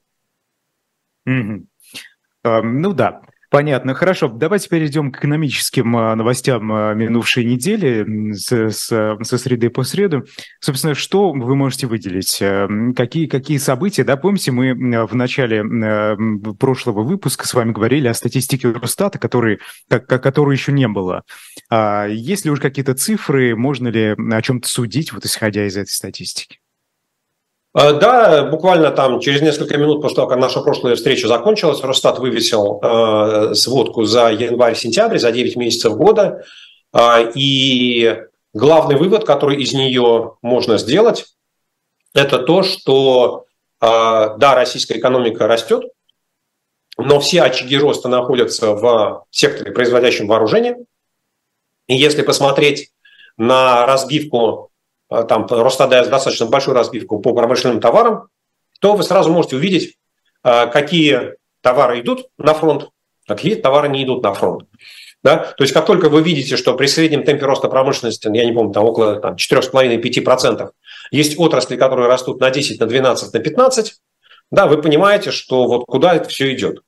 [1.27, 1.65] Mm-hmm.
[2.43, 3.21] Ну да.
[3.49, 4.27] Понятно, хорошо.
[4.27, 10.25] Давайте перейдем к экономическим а, новостям а, минувшей недели с, с, со среды по среду.
[10.59, 12.37] Собственно, что вы можете выделить?
[12.41, 14.03] Э, какие, какие события?
[14.03, 14.75] Да, помните, мы
[15.07, 15.63] в начале
[16.59, 21.23] прошлого выпуска с вами говорили о статистике Росстата, который, которой еще не было.
[21.71, 23.55] А есть ли уже какие-то цифры?
[23.55, 26.58] Можно ли о чем-то судить, вот исходя из этой статистики?
[27.75, 32.19] Э, да, буквально там через несколько минут после того, как наша прошлая встреча закончилась, Росстат
[32.19, 36.43] вывесил э, сводку за январь-сентябрь, за 9 месяцев года.
[36.93, 41.25] Э, и главный вывод, который из нее можно сделать,
[42.13, 43.45] это то, что
[43.81, 45.83] да, российская экономика растет,
[46.97, 50.75] но все очаги роста находятся в секторе, производящем вооружение.
[51.87, 52.91] И если посмотреть
[53.37, 54.68] на разбивку
[55.09, 58.27] там Росстат дает достаточно большую разбивку по промышленным товарам,
[58.79, 59.97] то вы сразу можете увидеть,
[60.43, 62.89] а, какие товары идут на фронт,
[63.27, 64.67] а какие товары не идут на фронт.
[65.21, 65.37] Да?
[65.57, 68.71] То есть как только вы видите, что при среднем темпе роста промышленности, я не помню,
[68.71, 70.69] там около там, 4,5-5%,
[71.11, 73.95] есть отрасли, которые растут на 10, на 12, на 15,
[74.51, 76.81] да, вы понимаете, что вот куда это все идет.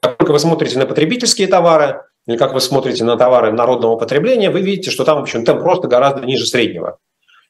[0.00, 4.50] Как только вы смотрите на потребительские товары, или как вы смотрите на товары народного потребления,
[4.50, 6.98] вы видите, что там, в общем, темп просто гораздо ниже среднего.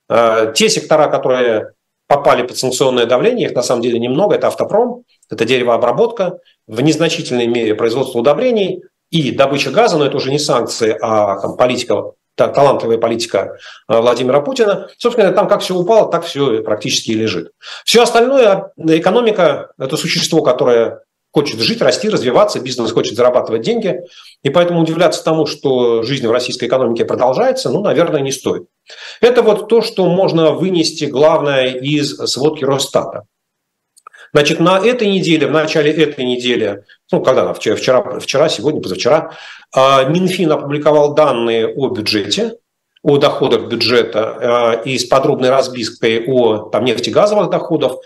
[0.09, 1.73] Э, те сектора, которые
[2.09, 7.47] попали под санкционное давление, их на самом деле немного, это автопром, это деревообработка, в незначительной
[7.47, 12.99] мере производство удобрений и добыча газа, но это уже не санкции, а там, политика, талантливая
[12.99, 13.57] политика
[13.89, 14.89] э, Владимира Путина.
[14.99, 17.53] Собственно, там как все упало, так все практически и лежит.
[17.85, 21.01] Все остальное, экономика– это существо, которое
[21.37, 24.01] хочет жить, расти, развиваться, бизнес хочет зарабатывать деньги.
[24.43, 28.69] И поэтому удивляться тому, что жизнь в российской экономике продолжается, ну, наверное, не стоит.
[29.21, 33.25] Это вот то, что можно вынести главное из сводки Росстата.
[34.33, 39.33] Значит, на этой неделе, в начале этой недели, ну, когда вчера, вчера, вчера сегодня, позавчера,
[39.75, 42.55] а, Минфин опубликовал данные о бюджете,
[43.03, 47.99] о доходах бюджета а, и с подробной разбивкой о там, нефтегазовых доходах.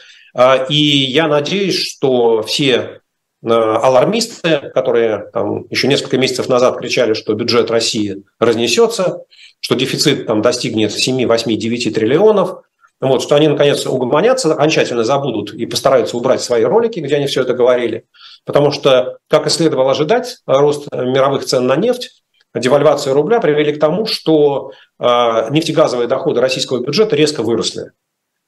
[0.68, 3.00] И я надеюсь, что все
[3.42, 9.24] алармисты, которые там, еще несколько месяцев назад кричали, что бюджет России разнесется,
[9.61, 12.62] что дефицит там, достигнет 7, 8, 9 триллионов,
[13.00, 17.42] вот, что они наконец угомонятся, окончательно забудут и постараются убрать свои ролики, где они все
[17.42, 18.05] это говорили.
[18.44, 22.22] Потому что, как и следовало ожидать, рост мировых цен на нефть,
[22.55, 25.05] девальвация рубля привели к тому, что э,
[25.50, 27.92] нефтегазовые доходы российского бюджета резко выросли.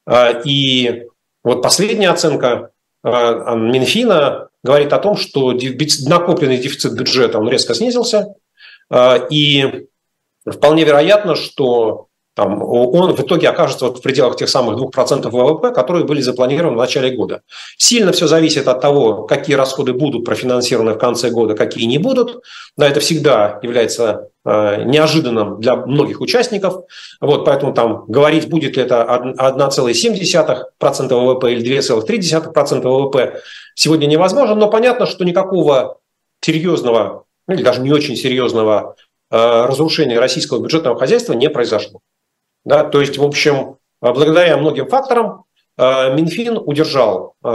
[0.07, 1.07] Э, и
[1.45, 2.71] вот последняя оценка
[3.05, 5.53] э, Минфина говорит о том, что
[6.07, 8.35] накопленный дефицит бюджета он резко снизился,
[8.91, 9.87] а, и
[10.47, 15.71] вполне вероятно, что там, он в итоге окажется вот в пределах тех самых 2% ВВП,
[15.71, 17.43] которые были запланированы в начале года.
[17.77, 22.43] Сильно все зависит от того, какие расходы будут профинансированы в конце года, какие не будут.
[22.79, 26.85] Да, это всегда является э, неожиданным для многих участников.
[27.21, 29.03] Вот, поэтому там говорить, будет ли это
[29.39, 33.43] 1,7% ВВП или 2,3% ВВП,
[33.75, 34.55] сегодня невозможно.
[34.55, 35.99] Но понятно, что никакого
[36.41, 38.97] серьезного, ну, или даже не очень серьезного
[39.31, 42.01] э, разрушения российского бюджетного хозяйства не произошло.
[42.65, 45.45] Да, то есть, в общем, благодаря многим факторам
[45.77, 47.49] э, Минфин удержал, э,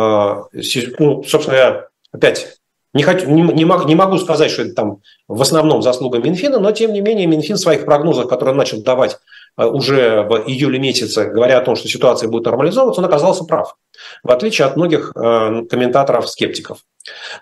[1.00, 2.58] ну, собственно, я опять
[2.94, 6.60] не, хочу, не, не, мог, не могу сказать, что это там в основном заслуга Минфина,
[6.60, 9.18] но тем не менее Минфин в своих прогнозах, которые он начал давать э,
[9.58, 13.76] уже в июле месяце, говоря о том, что ситуация будет нормализовываться, он оказался прав,
[14.24, 16.80] в отличие от многих комментаторов-скептиков.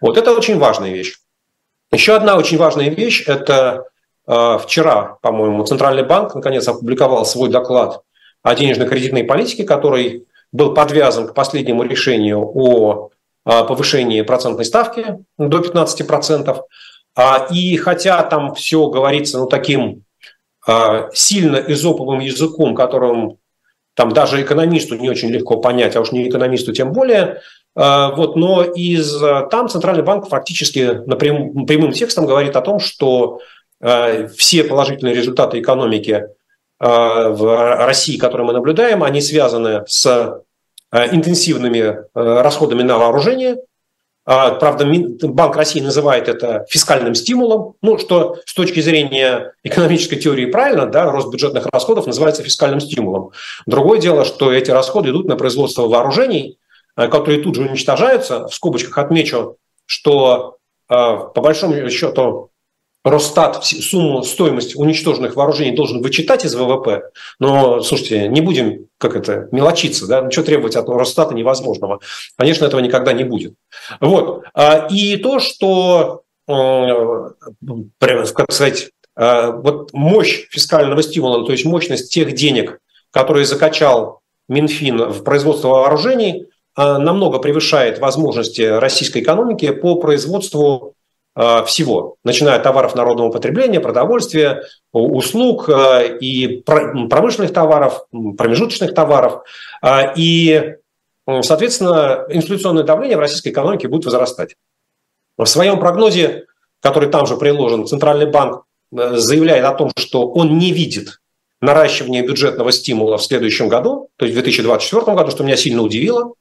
[0.01, 1.17] Вот это очень важная вещь.
[1.91, 3.86] Еще одна очень важная вещь– это
[4.28, 8.01] Э, вчера, по-моему, Центральный банк наконец опубликовал свой доклад
[8.43, 13.10] о денежно-кредитной политике, который был подвязан к последнему решению о
[13.43, 16.62] повышении процентной ставки до 15%.
[17.17, 20.04] А, и хотя там все говорится ну, таким
[21.13, 23.38] сильно изоповым языком, которым
[23.93, 27.41] там даже экономисту не очень легко понять, а уж не экономисту тем более.
[27.75, 29.19] Вот, но из,
[29.51, 33.39] там Центральный банк фактически напрям, прямым текстом говорит о том, что
[34.36, 36.25] все положительные результаты экономики
[36.80, 40.41] в России, которые мы наблюдаем, они связаны с
[40.91, 43.75] интенсивными расходами на вооружение– а,
[44.26, 44.86] правда,
[45.22, 51.12] Банк России называет это фискальным стимулом, ну, что с точки зрения экономической теории правильно, да,
[51.12, 53.32] рост бюджетных расходов называется фискальным стимулом.
[53.68, 56.58] Другое дело, что эти расходы идут на производство вооружений,
[56.98, 58.48] э, которые тут же уничтожаются.
[58.48, 60.58] В скобочках отмечу, что
[60.90, 62.50] э, по большому счету
[63.06, 67.12] Росстат сумму стоимость уничтоженных вооружений должен вычитать из ВВП.
[67.39, 70.22] Но, слушайте, не будем, как это, мелочиться, да?
[70.22, 72.00] Ничего требовать от Росстата невозможного.
[72.36, 73.54] Конечно, этого никогда не будет.
[74.02, 74.46] Вот.
[74.56, 77.30] А, и то, что, э,
[78.34, 82.80] как сказать, э, вот мощь фискального стимула, то есть мощность тех денег,
[83.12, 90.95] которые закачал Минфин в производство вооружений, э, намного превышает возможности российской экономики по производству
[91.36, 98.06] всего, начиная от товаров народного потребления, продовольствия, услуг э, и промышленных товаров,
[98.38, 99.43] промежуточных товаров.
[99.82, 100.76] Э, и,
[101.41, 104.56] соответственно, инфляционное давление в российской экономике будет возрастать.
[105.38, 106.45] В своем прогнозе,
[106.82, 111.19] который там же приложен, Центральный банк заявляет о том, что он не видит
[111.60, 116.34] наращивания бюджетного стимула в следующем году, то есть в 2024 году, что меня сильно удивило,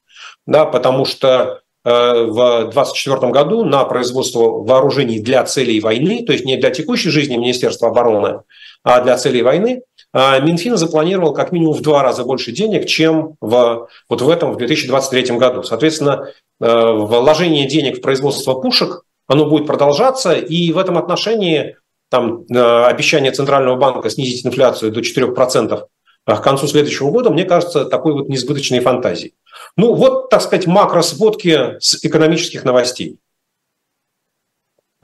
[0.46, 6.44] да, потому что Э, в 2024 году на производство вооружений для целей войны, то есть
[6.44, 8.40] не для текущей жизни Министерства обороны,
[8.82, 13.36] а для целей войны, э, Минфин запланировал как минимум в два раза больше денег, чем
[13.40, 15.62] в, вот в этом, в 2023 году.
[15.62, 21.76] Соответственно, э, вложение денег в производство пушек, оно будет продолжаться, и в этом отношении
[22.10, 25.86] там, обещание Центрального банка снизить инфляцию до 4%
[26.26, 29.34] к концу следующего года, мне кажется, такой вот несбыточной фантазией.
[29.76, 33.18] Ну, вот, так сказать, макросводки с экономических новостей.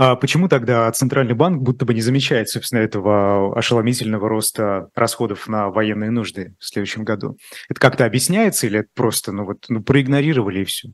[0.02, 5.68] А почему тогда Центральный банк будто бы не замечает, собственно, этого ошеломительного роста расходов на
[5.68, 7.36] военные нужды в следующем году?
[7.68, 10.88] Это как-то объясняется или это просто ну, вот, ну, проигнорировали и все?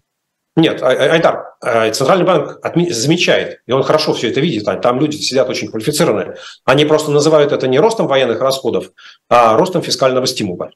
[0.57, 2.59] Нет, а, а, Айдар, Центральный банк
[2.90, 6.35] замечает, и он хорошо все это видит, там люди сидят очень квалифицированные.
[6.64, 8.90] Они просто называют это не ростом военных расходов,
[9.29, 10.73] а ростом фискального стимула.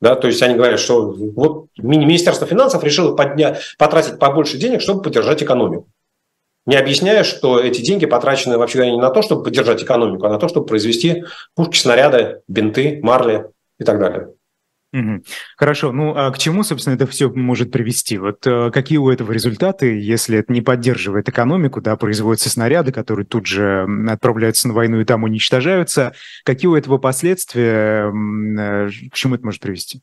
[0.00, 3.58] Да, то есть они говорят, что вот Министерство финансов решило подня...
[3.78, 5.88] потратить побольше денег, чтобы поддержать экономику.
[6.66, 10.38] Не объясняя, что эти деньги потрачены вообще не на то, чтобы поддержать экономику, а на
[10.38, 13.46] то, чтобы произвести пушки, снаряды, бинты, марли
[13.78, 14.30] и так далее.
[15.56, 18.16] Хорошо, ну а к чему, собственно, это все может привести?
[18.16, 23.26] Вот э, какие у этого результаты, если это не поддерживает экономику, да, производятся снаряды, которые
[23.26, 26.12] тут же отправляются на войну и там уничтожаются,
[26.44, 30.00] какие у этого последствия, э, к чему это может привести?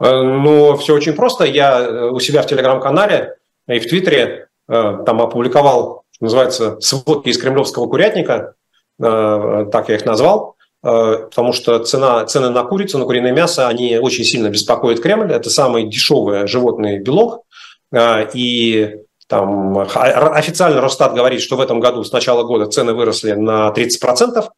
[0.00, 1.44] Э, ну, все очень просто.
[1.44, 3.34] Я у себя в телеграм-канале
[3.66, 8.54] и в Твиттере там опубликовал, что называется, сводки из кремлевского курятника,
[8.98, 10.57] так я их назвал.
[10.82, 15.32] Э, потому что цена, цены на курицу, на куриное мясо, они очень сильно беспокоят Кремль.
[15.32, 17.44] Это самый дешевый животный белок.
[17.92, 23.32] Э, и там официально Росстат говорит, что в этом году с начала года цены выросли
[23.32, 24.48] на 30%.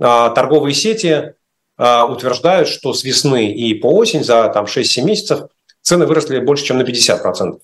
[0.00, 1.34] А торговые сети
[1.78, 5.48] э, утверждают, что с весны и по осень за там, 6-7 месяцев
[5.82, 7.58] цены выросли больше, чем на 50%.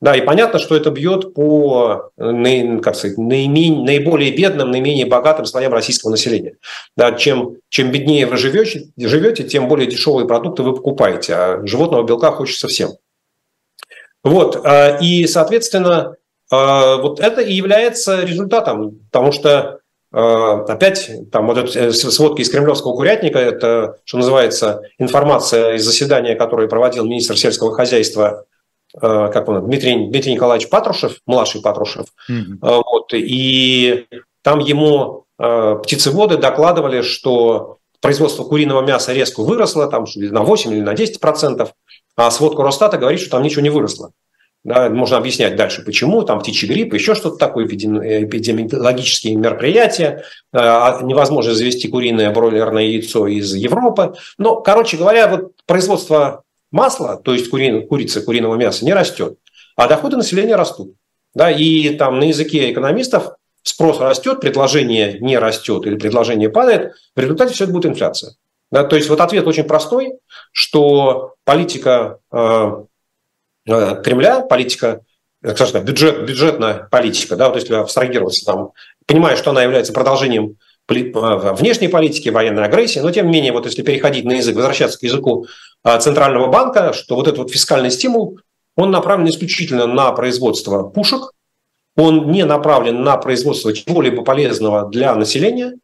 [0.00, 5.74] Да, и понятно, что это бьет по как сказать, наименее, наиболее бедным, наименее богатым слоям
[5.74, 6.56] российского населения.
[6.96, 12.02] Да, чем, чем беднее вы живете, живете, тем более дешевые продукты вы покупаете, а животного
[12.04, 12.92] белка хочется всем.
[14.24, 16.16] Вот, а, и, соответственно,
[16.50, 19.80] а, вот это и является результатом, потому что
[20.12, 26.34] опять там вот эти э, сводки из кремлевского курятника, это, что называется, информация из заседания,
[26.34, 28.49] которое проводил министр сельского хозяйства Э,
[28.98, 32.58] как он, Дмитрий, Дмитрий Николаевич Патрушев, младший Патрушев, mm-hmm.
[32.60, 34.06] вот, и
[34.42, 40.80] там ему э, птицеводы докладывали, что производство куриного мяса резко выросло, там на 8 или
[40.80, 41.72] на 10 процентов,
[42.16, 44.12] а сводка Росстата говорит, что там ничего не выросло.
[44.62, 51.54] Да, можно объяснять дальше, почему, там птичий грипп, еще что-то такое, эпидемиологические мероприятия, а, невозможно
[51.54, 54.14] завести куриное бройлерное яйцо из Европы.
[54.36, 59.38] Но, короче говоря, вот производство масла, то есть кури, курица, куриного мяса, не растет,
[59.76, 60.94] а доходы населения растут.
[61.34, 67.20] Да, и там на языке экономистов спрос растет, предложение не растет или предложение падает, в
[67.20, 68.34] результате все это будет инфляция.
[68.70, 70.14] Да, то есть вот ответ очень простой,
[70.52, 72.84] что политика э,
[73.66, 75.00] э, Кремля, политика,
[75.42, 78.70] э, скажем так, бюджет, бюджетная политика, да, вот если абстрагироваться там,
[79.06, 80.56] понимая, что она является продолжением
[80.88, 85.02] внешней политики, военной агрессии, но тем не менее, вот если переходить на язык, возвращаться к
[85.02, 85.46] языку
[86.00, 88.38] Центрального банка, что вот этот вот фискальный стимул,
[88.76, 91.32] он направлен исключительно на производство пушек,
[91.96, 95.74] он не направлен на производство чего-либо полезного для населения,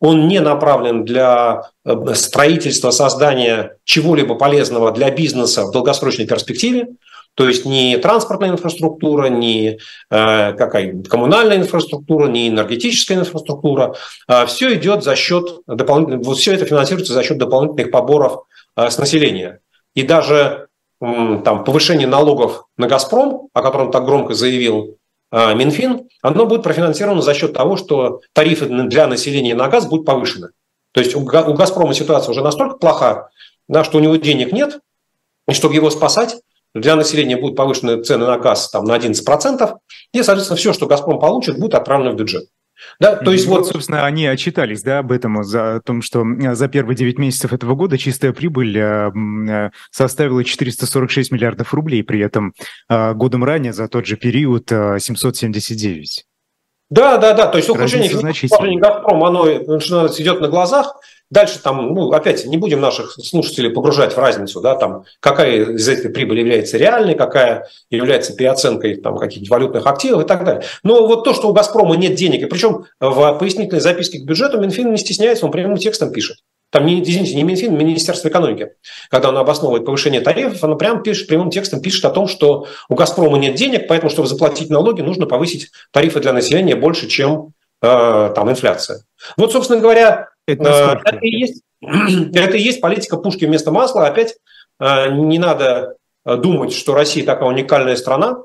[0.00, 6.88] он не направлен для э, строительства, создания чего-либо полезного для бизнеса в долгосрочной перспективе,
[7.34, 9.78] то есть ни транспортная инфраструктура, ни
[10.10, 13.94] э, какая коммунальная инфраструктура, ни энергетическая инфраструктура.
[14.28, 18.44] Э, все идет за счет дополнительных, все это финансируется за счет дополнительных поборов
[18.76, 19.60] с населения.
[19.94, 20.68] И даже
[21.00, 24.98] э, там, повышение налогов на «Газпром», о котором так громко заявил
[25.36, 30.06] а, Минфин, оно будет профинансировано за счет того, что тарифы для населения на газ будут
[30.06, 30.50] повышены.
[30.92, 33.30] То есть у «Газпрома» ситуация уже настолько плоха,
[33.66, 34.78] да, что у него денег нет,
[35.48, 36.36] и чтобы его спасать,
[36.72, 39.76] для населения будут повышены цены на газ там, на 11%,
[40.12, 42.48] и, соответственно, все, что «Газпром» получит, будет отправлено в бюджет.
[43.00, 46.24] Да, то есть вот, вот, собственно, они отчитались, да, об этом, за, о том, что
[46.54, 52.52] за первые 9 месяцев этого года чистая прибыль э, составила 446 миллиардов рублей, при этом
[52.88, 56.24] э, годом ранее за тот же период э, 779.
[56.90, 60.96] Да, да, да, то есть ухудшение финансового «Газпрома», оно идет на глазах,
[61.30, 65.88] Дальше там, ну, опять, не будем наших слушателей погружать в разницу, да, там, какая из
[65.88, 70.62] этой прибыли является реальной, какая является переоценкой там, каких-то валютных активов и так далее.
[70.82, 74.60] Но вот то, что у «Газпрома» нет денег, и причем в пояснительной записке к бюджету
[74.60, 76.36] Минфин не стесняется, он прямым текстом пишет.
[76.74, 78.72] Там, не, извините, не Минфин, Министерство экономики.
[79.08, 82.96] Когда он обосновывает повышение тарифов, оно прямо пишет, прямым текстом пишет о том, что у
[82.96, 88.32] «Газпрома» нет денег, поэтому, чтобы заплатить налоги, нужно повысить тарифы для населения больше, чем э,
[88.34, 89.04] там инфляция.
[89.36, 94.08] Вот, собственно говоря, это, это, и есть, это и есть политика пушки вместо масла.
[94.08, 94.34] Опять
[94.80, 95.94] э, не надо
[96.26, 98.38] э, думать, что Россия такая уникальная страна.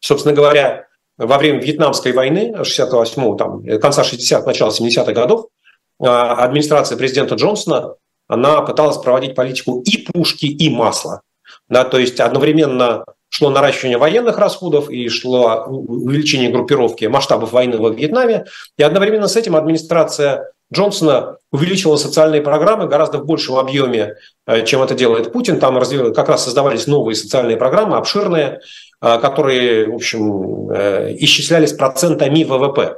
[0.00, 0.84] Собственно говоря,
[1.16, 5.57] во время Вьетнамской войны 68 там, конца 60-х, начала 70-х годов э,
[6.00, 7.94] администрация президента Джонсона
[8.28, 11.22] она пыталась проводить политику и пушки, и масла.
[11.68, 17.90] Да, то есть одновременно шло наращивание военных расходов и шло увеличение группировки масштабов войны во
[17.90, 18.46] Вьетнаме.
[18.76, 24.82] И одновременно с этим администрация Джонсона увеличивала социальные программы гораздо в большем объеме, э, чем
[24.82, 25.58] это делает Путин.
[25.58, 25.80] Там
[26.12, 28.60] как раз создавались новые социальные программы, обширные,
[29.00, 32.96] э, которые, в общем, э, исчислялись процентами ВВП.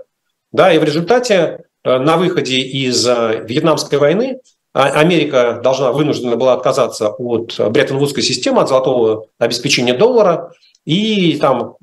[0.52, 4.40] Да, и в результате на выходе из Вьетнамской войны
[4.72, 10.52] а Америка должна, вынуждена была отказаться от Бреттон-Вудской системы, от золотого обеспечения доллара,
[10.84, 11.74] и там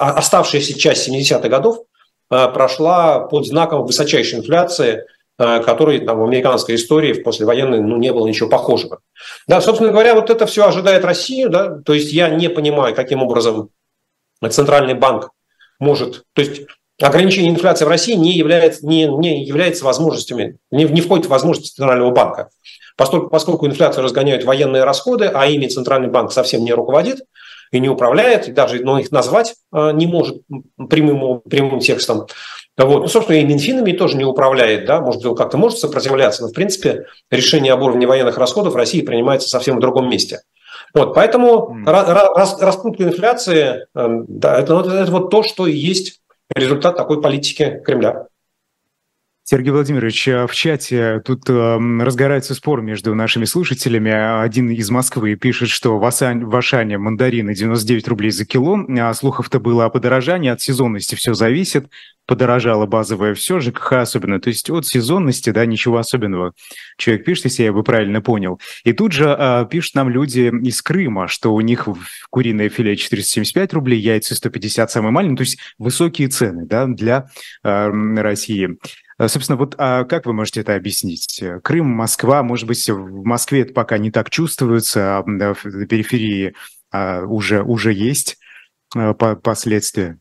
[0.00, 1.84] оставшаяся часть 70-х годов
[2.28, 5.04] прошла под знаком высочайшей инфляции,
[5.36, 9.00] Э, который там, в американской истории в послевоенной ну, не было ничего похожего.
[9.48, 13.20] Да, собственно говоря, вот это все ожидает Россию, да, то есть я не понимаю, каким
[13.20, 13.70] образом
[14.48, 15.30] Центральный банк
[15.80, 16.68] может, то есть
[17.00, 21.74] ограничение инфляции в России не является, не, не является возможностями, не, не входит в возможности
[21.74, 22.50] Центрального банка.
[22.96, 27.22] Поскольку, поскольку инфляцию разгоняют военные расходы, а ими Центральный банк совсем не руководит
[27.72, 30.42] и не управляет, и даже ну, их назвать э, не может
[30.88, 32.26] прямым, прямым текстом,
[32.76, 33.02] вот.
[33.02, 36.48] Ну, собственно, и Минфинами тоже не управляет, да, может быть, он как-то может сопротивляться, но,
[36.48, 40.40] в принципе, решение об уровне военных расходов в России принимается совсем в другом месте.
[40.92, 41.84] Вот, поэтому mm.
[41.84, 46.20] рас, раскрутка инфляции, эм, да, это, это, это вот то, что и есть
[46.54, 48.26] результат такой политики Кремля.
[49.46, 54.10] Сергей Владимирович, э, в чате тут э, разгорается спор между нашими слушателями.
[54.42, 59.12] Один из Москвы пишет, что в, Асань, в Ашане мандарины 99 рублей за кило, а
[59.12, 61.90] слухов-то было о подорожании, от сезонности все зависит.
[62.24, 64.40] Подорожало базовое все, ЖКХ особенно.
[64.40, 66.54] То есть от сезонности, да, ничего особенного.
[66.96, 68.58] Человек пишет, если я бы правильно понял.
[68.84, 71.86] И тут же э, пишут нам люди из Крыма, что у них
[72.30, 77.26] куриное филе 475 рублей, яйца 150 самые маленькие, то есть высокие цены да, для
[77.62, 78.78] э, России.
[79.18, 81.42] Э, собственно, вот а как вы можете это объяснить?
[81.62, 86.54] Крым, Москва, может быть, в Москве это пока не так чувствуется, а на периферии
[86.90, 88.38] а, уже, уже есть
[88.94, 90.18] а, последствия?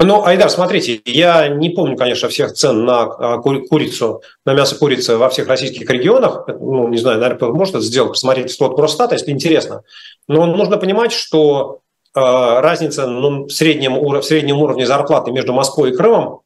[0.00, 5.16] Ну, Айдар, смотрите, я не помню, конечно, всех цен на а, курицу, на мясо курицы
[5.16, 6.48] во всех российских регионах.
[6.48, 9.82] Ну, не знаю, наверное, может это сделать, посмотреть свод Росстата, если интересно.
[10.26, 11.80] Но нужно понимать, что
[12.14, 16.40] э, разница ну, в, среднем, в среднем уровне зарплаты между Москвой и Крымом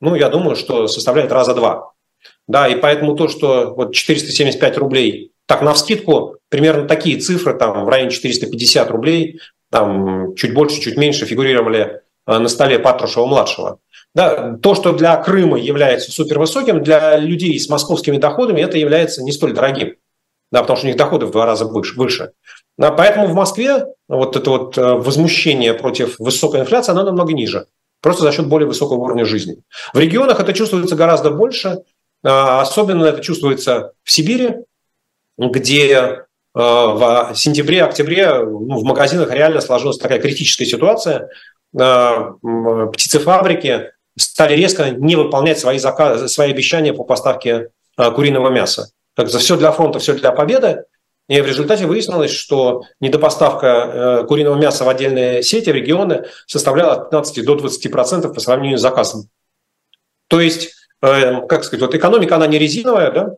[0.00, 1.92] ну, я думаю, что составляет раза два.
[2.46, 7.84] Да, и поэтому то, что вот 475 рублей, так, на вскидку, примерно такие цифры, там,
[7.84, 9.40] в районе 450 рублей,
[9.70, 13.78] там, чуть больше, чуть меньше фигурировали э, на столе Патрушева-младшего.
[14.14, 19.30] Да, то, что для Крыма является супервысоким, для людей с московскими доходами это является не
[19.30, 19.94] столь дорогим,
[20.50, 21.94] да, потому что у них доходы в два раза выше.
[21.96, 22.32] выше.
[22.76, 27.66] Да, поэтому в Москве вот это вот э, возмущение против высокой инфляции, оно намного ниже.
[28.00, 29.58] Просто за счет более высокого уровня жизни.
[29.92, 31.78] В регионах это чувствуется гораздо больше,
[32.24, 34.56] а, особенно это чувствуется в Сибири,
[35.38, 41.28] где в сентябре-октябре ну, в магазинах реально сложилась такая критическая ситуация.
[41.72, 48.90] Птицефабрики стали резко не выполнять свои, заказы, свои обещания по поставке куриного мяса.
[49.14, 50.82] Как за все для фронта, все для победы.
[51.30, 56.94] И в результате выяснилось, что недопоставка э, куриного мяса в отдельные сети, в регионы составляла
[56.94, 59.28] от 15 до 20% по сравнению с заказом.
[60.26, 63.36] То есть, э, как сказать, вот экономика, она не резиновая, да?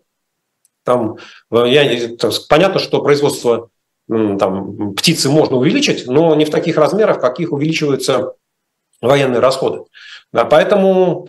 [0.85, 1.19] Там,
[1.51, 2.17] э, я,
[2.49, 3.69] понятно, что производство
[4.09, 8.33] там, птицы можно увеличить, но не в таких размерах, каких увеличиваются
[9.03, 9.85] военные расходы.
[10.33, 11.29] Да, поэтому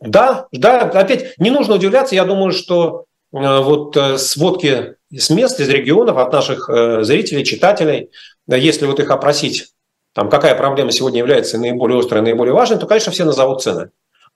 [0.00, 2.16] да, да, опять не нужно удивляться.
[2.16, 8.10] Я думаю, что вот сводки с мест, из регионов, от наших э, зрителей, читателей,
[8.46, 9.68] если вот их опросить,
[10.14, 13.90] там, какая проблема сегодня является наиболее острой, наиболее важной, то, конечно, все назовут цены.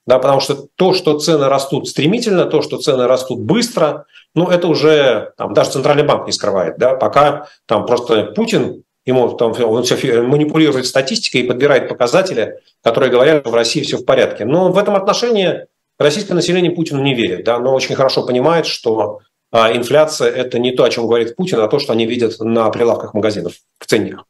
[0.07, 4.67] Да, потому что то, что цены растут стремительно, то, что цены растут быстро, ну, это
[4.67, 6.79] уже там, даже Центральный банк не скрывает.
[6.79, 13.11] Да, пока там просто Путин, ему там, он все манипулирует статистикой и подбирает показатели, которые
[13.11, 14.45] говорят, что в России все в порядке.
[14.45, 15.67] Но в этом отношении
[16.01, 19.21] российское население Путину не верит, да, но очень хорошо понимает, что
[19.53, 22.71] а инфляция– это не то, о чем говорит Путин, а то, что они видят на
[22.71, 24.25] прилавках магазинов в ценниках.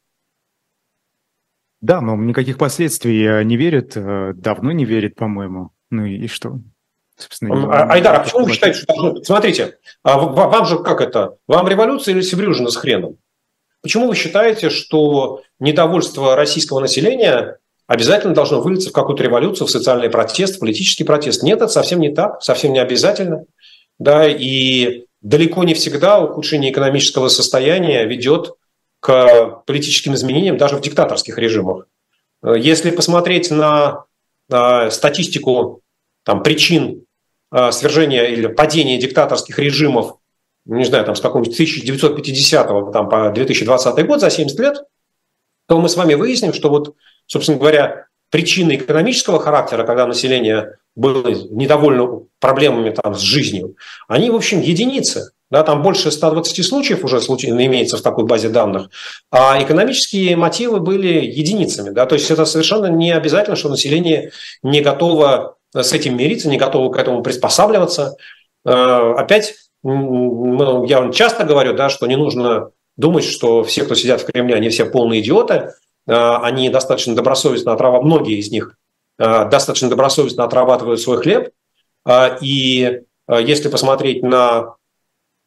[1.83, 5.71] Да, но никаких последствий э, не верит, э, давно не верит, по-моему.
[5.91, 6.59] Ну и что?
[7.17, 9.23] Собственно, а, Айдар, а почему вы считаете, что должно...
[9.23, 11.37] Смотрите, а вам же как это?
[11.47, 13.19] Вам революция или Севрюжина с хреном?
[13.83, 17.59] Почему вы считаете, что недовольство российского населения
[17.91, 21.43] обязательно должно вылиться в какую-то революцию, в социальный протест, в политический протест?
[21.43, 23.47] Нет, это совсем не так, совсем не обязательно.
[23.99, 28.55] Да, и далеко не всегда ухудшение экономического состояния ведет
[29.01, 31.89] к политическим изменениям даже в диктаторских режимах.
[32.45, 34.05] Если посмотреть на,
[34.91, 35.83] статистику
[36.23, 37.07] там, причин
[37.51, 40.17] а, свержения или падения диктаторских режимов,
[40.65, 44.85] не знаю, там, с какого-нибудь 1950 там, по 2020 год, за 70 лет,
[45.67, 46.95] то мы с вами выясним, что вот,
[47.31, 53.77] собственно говоря, причины экономического характера, когда население было недовольно проблемами там, с жизнью,
[54.09, 55.33] они, в общем, единицы.
[55.51, 58.89] Да, там больше 120 случаев уже имеется в такой базе данных,
[59.33, 61.91] а экономические мотивы были единицами.
[61.91, 64.31] Да, то есть это совершенно не обязательно, что население
[64.63, 68.17] не готово с этим мириться, не готово к этому приспосабливаться.
[68.65, 74.27] Э, опять я часто говорю, да, что не нужно думать, что все, кто сидят в
[74.27, 75.73] Кремле, они все полные идиоты.
[76.11, 78.77] Э, они достаточно добросовестно отрабатывают, многие из них
[79.19, 81.51] э, достаточно добросовестно отрабатывают свой хлеб.
[82.05, 84.75] Э, и если посмотреть на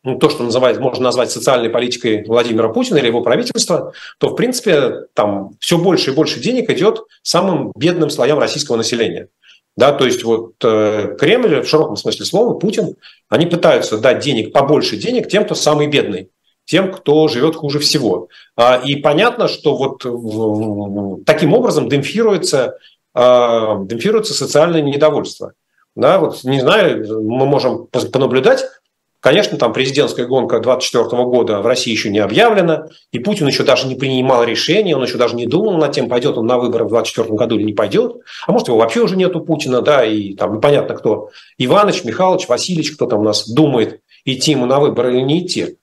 [0.06, 4.36] ну, то, что называется, можно назвать социальной политикой Владимира Путина или его правительства, то, в
[4.36, 9.28] принципе, там все больше и больше денег идет самым бедным слоям российского населения.
[9.76, 12.96] Да, то есть вот Кремль, в широком смысле слова, Путин,
[13.28, 16.30] они пытаются дать денег, побольше денег тем, кто самый бедный
[16.66, 18.30] тем, кто живет хуже всего.
[18.56, 22.78] А, и понятно, что вот таким образом демпфируется,
[23.14, 25.54] а, демпфируется социальное недовольство.
[25.96, 28.66] Да, вот не знаю, мы можем понаблюдать.
[29.24, 33.88] Конечно, там президентская гонка 2024 года в России еще не объявлена, и Путин еще даже
[33.88, 36.90] не принимал решения, он еще даже не думал над тем, пойдет он на выборы в
[36.90, 38.18] 2024 году или не пойдет.
[38.46, 41.30] А может, его вообще уже нету Путина, да, и там непонятно кто.
[41.58, 45.78] Иваныч, Михайлович, Васильевич, кто там у нас думает, идти ему на выборы или не идти.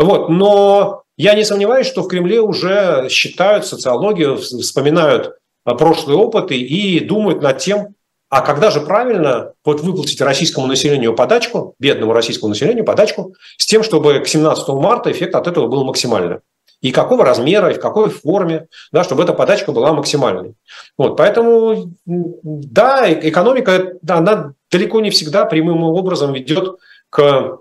[0.00, 5.34] Вот, но я не сомневаюсь, что в Кремле уже считают социологию, вспоминают
[5.64, 7.94] прошлые опыты и думают над тем,
[8.30, 13.82] а когда же правильно вот выплатить российскому населению подачку, бедному российскому населению подачку, с тем,
[13.82, 16.38] чтобы к 17 марта эффект от этого был максимальный.
[16.80, 20.54] И какого размера, и в какой форме, да, чтобы эта подачка была максимальной.
[20.96, 26.78] Вот, поэтому, да, экономика, она далеко не всегда прямым образом ведет
[27.10, 27.58] к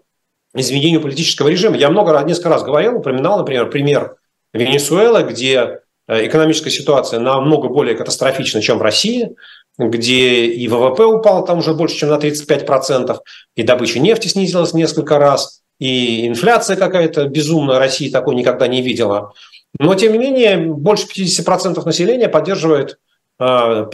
[0.54, 1.78] изменению политического режима.
[1.78, 4.16] Я много раз, несколько раз говорил, упоминал, например, пример
[4.54, 9.36] Венесуэлы, где э, экономическая ситуация намного более катастрофична, чем в России,
[9.78, 13.18] где и ВВП упал там уже больше, чем на 35%,
[13.56, 19.34] и добыча нефти снизилась несколько раз, и инфляция какая-то безумная, Россия такой никогда не видела.
[19.80, 22.98] Но, тем не менее, больше 50% населения поддерживает
[23.40, 23.86] э,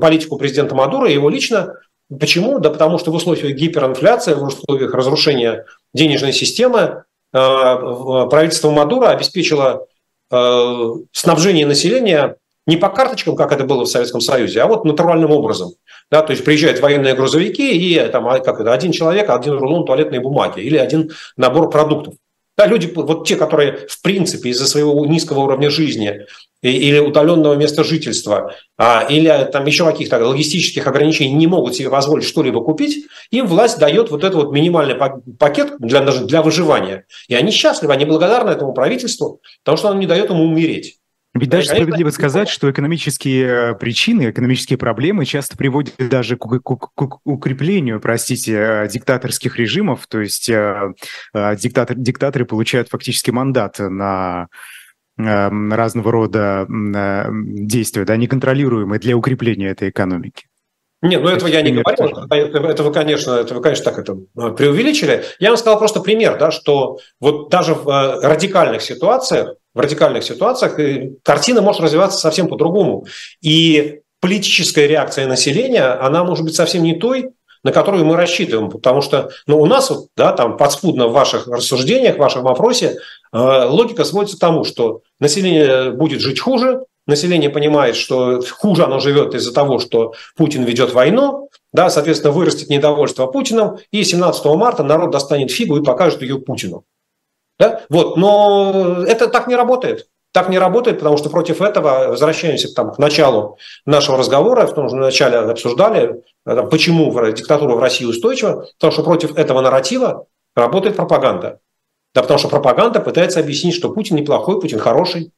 [0.00, 1.74] политику президента Мадуро и его лично,
[2.18, 2.58] Почему?
[2.58, 9.86] Да потому что в условиях гиперинфляции, в условиях разрушения денежной системы э, правительство Мадура обеспечило
[10.30, 12.36] э, снабжение населения
[12.66, 15.74] не по карточкам, как это было в Советском Союзе, а вот натуральным образом.
[16.10, 19.84] Да, то есть приезжают военные грузовики и там, а, как это, один человек, один рулон
[19.84, 22.14] туалетной бумаги или один набор продуктов.
[22.56, 26.26] Да, люди, вот те, которые в принципе из-за своего низкого уровня жизни
[26.70, 32.24] или удаленного места жительства, а, или там еще каких-то логистических ограничений не могут себе позволить
[32.26, 34.96] что-либо купить, им власть дает вот этот вот минимальный
[35.38, 37.04] пакет для, для выживания.
[37.28, 40.98] И они счастливы, они благодарны этому правительству, потому что оно не дает ему умереть.
[41.34, 46.76] Ведь даже справедливо сказать, что экономические э, причины, экономические проблемы часто приводят даже к, к,
[46.76, 50.06] к укреплению, простите, э, диктаторских режимов.
[50.06, 50.92] То есть э,
[51.56, 54.46] диктатор, диктаторы получают фактически мандат на
[55.16, 60.46] разного рода действия, да, неконтролируемые для укрепления этой экономики.
[61.02, 62.26] Нет, ну этого я не говорил.
[62.30, 64.14] Это вы, конечно, это вы, конечно, так это
[64.54, 65.24] преувеличили.
[65.38, 70.76] Я вам сказал просто пример, да, что вот даже в радикальных ситуациях в радикальных ситуациях
[71.22, 73.06] картина может развиваться совсем по-другому.
[73.42, 77.30] И политическая реакция населения, она может быть совсем не той,
[77.64, 81.48] на которую мы рассчитываем, потому что ну, у нас вот, да, там подспудно в ваших
[81.48, 82.98] рассуждениях, в вашем вопросе э,
[83.34, 89.34] логика сводится к тому, что население будет жить хуже, население понимает, что хуже оно живет
[89.34, 95.10] из-за того, что Путин ведет войну, да, соответственно, вырастет недовольство Путиным, и 17 марта народ
[95.10, 96.84] достанет фигу и покажет ее Путину.
[97.58, 97.82] Да?
[97.88, 98.16] Вот.
[98.16, 100.08] Но это так не работает.
[100.32, 103.56] Так не работает, потому что против этого, возвращаемся там, к началу
[103.86, 109.04] нашего разговора, в том же начале обсуждали, э, почему диктатура в России устойчива, потому что
[109.04, 110.26] против этого нарратива
[110.56, 111.60] работает пропаганда.
[112.14, 115.32] Да, потому что пропаганда пытается объяснить, что Путин неплохой, Путин хороший,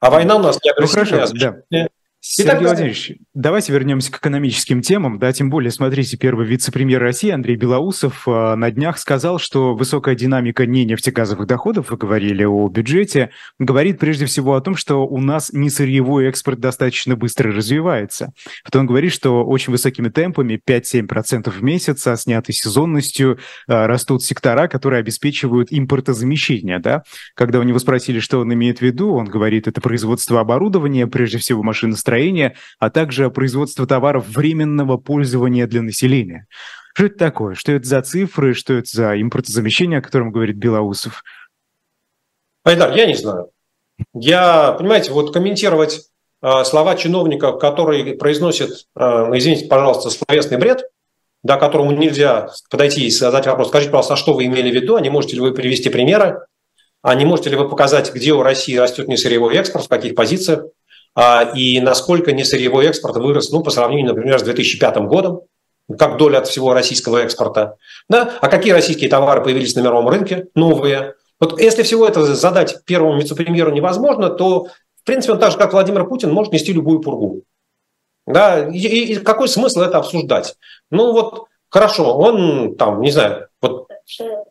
[0.00, 1.88] а война у нас не агрессивная, ну, хорошо, а да.
[2.20, 5.20] Сергей Итак, Владимирович, давайте вернемся к экономическим темам.
[5.20, 10.16] Да, тем более, смотрите, первый вице-премьер России Андрей Белоусов э, на днях сказал, что высокая
[10.16, 15.20] динамика не нефтегазовых доходов, вы говорили о бюджете, говорит прежде всего о том, что у
[15.20, 18.32] нас не сырьевой экспорт достаточно быстро развивается.
[18.64, 23.38] Потом он говорит, что очень высокими темпами, 5-7% в месяц, а снятой сезонностью,
[23.68, 26.80] э, растут сектора, которые обеспечивают импортозамещение.
[26.80, 27.04] Да?
[27.34, 31.38] Когда у него спросили, что он имеет в виду, он говорит, это производство оборудования, прежде
[31.38, 36.46] всего машиностроения, машиностроения, а также производство товаров временного пользования для населения.
[36.94, 37.54] Что это такое?
[37.54, 38.54] Что это за цифры?
[38.54, 41.22] Что это за импортозамещение, о котором говорит Белоусов?
[42.64, 43.50] Айдар, я не знаю.
[44.14, 46.08] Я, понимаете, вот комментировать
[46.42, 49.02] э, слова чиновников, которые произносят, э,
[49.34, 50.84] извините, пожалуйста, словесный бред,
[51.42, 54.96] да, которому нельзя подойти и задать вопрос, скажите, пожалуйста, а что вы имели в виду,
[54.96, 56.40] а не можете ли вы привести примеры,
[57.02, 60.64] а не можете ли вы показать, где у России растет несырьевой экспорт, в каких позициях,
[60.64, 60.68] а,
[61.56, 65.40] и насколько несырьевой экспорт вырос, ну, по сравнению, например, с 2005 годом,
[65.98, 67.76] как доля от всего российского экспорта.
[68.08, 68.34] Да?
[68.40, 71.14] А какие российские товары появились на мировом рынке, новые?
[71.40, 74.66] Вот если всего это задать первому вице-премьеру невозможно, то,
[75.00, 77.42] в принципе, он так же, как Владимир Путин, может нести любую пургу.
[78.26, 78.68] Да?
[78.68, 80.56] И, и какой смысл это обсуждать?
[80.90, 83.88] Ну вот, хорошо, он там, не знаю, вот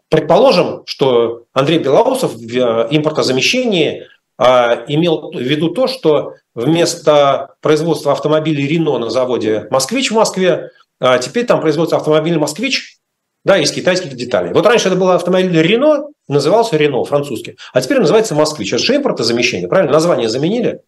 [0.10, 4.06] предположим, что Андрей Белоусов в э, импортозамещении а,
[4.40, 11.18] имел в виду то, что вместо производства автомобилей Рено на заводе «Москвич» в Москве, а
[11.18, 12.98] теперь там производится автомобиль «Москвич»,
[13.44, 14.52] да, из китайских деталей.
[14.54, 18.74] Вот раньше это был автомобиль Рено, назывался Рено французский, а теперь называется «Москвич».
[18.74, 19.94] Это же импортозамещение, правильно?
[19.94, 20.82] Название заменили?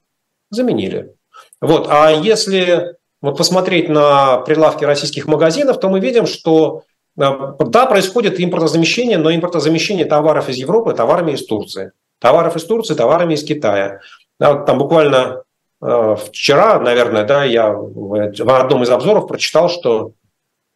[0.50, 1.14] Заменили.
[1.62, 6.84] Вот, а если вот посмотреть на прилавки российских магазинов, то мы видим, что
[7.18, 7.30] э,
[7.60, 13.34] да, происходит импортозамещение, но импортозамещение товаров из Европы товарами из Турции товаров из Турции, товарами
[13.34, 14.00] из Китая.
[14.40, 15.44] Да, вот там буквально
[15.82, 20.14] э, вчера, наверное, да, я в одном из обзоров прочитал, что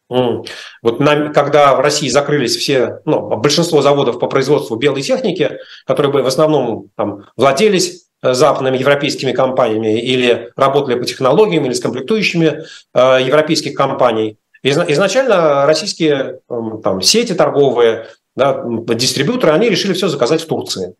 [0.08, 6.12] вот на, когда в России закрылись все, ну, большинство заводов по производству белой техники, которые
[6.12, 11.80] бы в основном там, владелись э, западными европейскими компаниями или работали по технологиям или с
[11.80, 14.36] комплектующими э, европейских компаний.
[14.62, 20.94] изначально российские э, там, сети торговые, да, дистрибьюторы, они решили все заказать в Турции.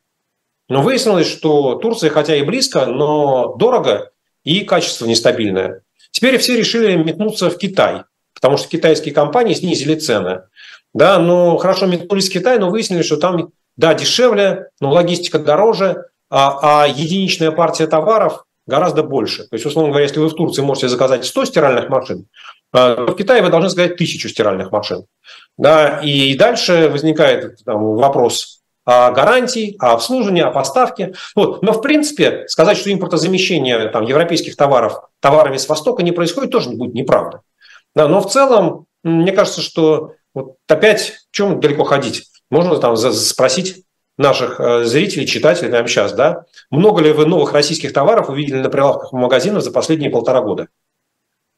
[0.68, 4.10] Но выяснилось, что Турция, хотя и близко, но дорого
[4.44, 5.82] и качество нестабильное.
[6.10, 8.02] Теперь все решили метнуться в Китай,
[8.34, 10.42] потому что китайские компании снизили цены.
[10.92, 16.06] Да, ну хорошо метнулись в Китай, но выяснили, что там, да, дешевле, но логистика дороже,
[16.30, 19.44] а, а единичная партия товаров гораздо больше.
[19.48, 22.26] То есть, условно говоря, если вы в Турции можете заказать 100 стиральных машин,
[22.72, 25.04] а, в Китае вы должны заказать 1000 стиральных машин.
[25.58, 31.14] Да, и дальше возникает там, вопрос, гарантий, о обслуживании, о поставке.
[31.34, 31.62] Вот.
[31.62, 36.70] Но, в принципе, сказать, что импортозамещение там, европейских товаров товарами с Востока не происходит, тоже
[36.70, 37.40] будет неправда.
[37.94, 42.24] Да, но в целом, мне кажется, что вот опять, чем далеко ходить?
[42.50, 43.84] Можно там спросить
[44.18, 48.70] наших э, зрителей, читателей прямо сейчас, да, много ли вы новых российских товаров увидели на
[48.70, 50.68] прилавках магазинов за последние полтора года?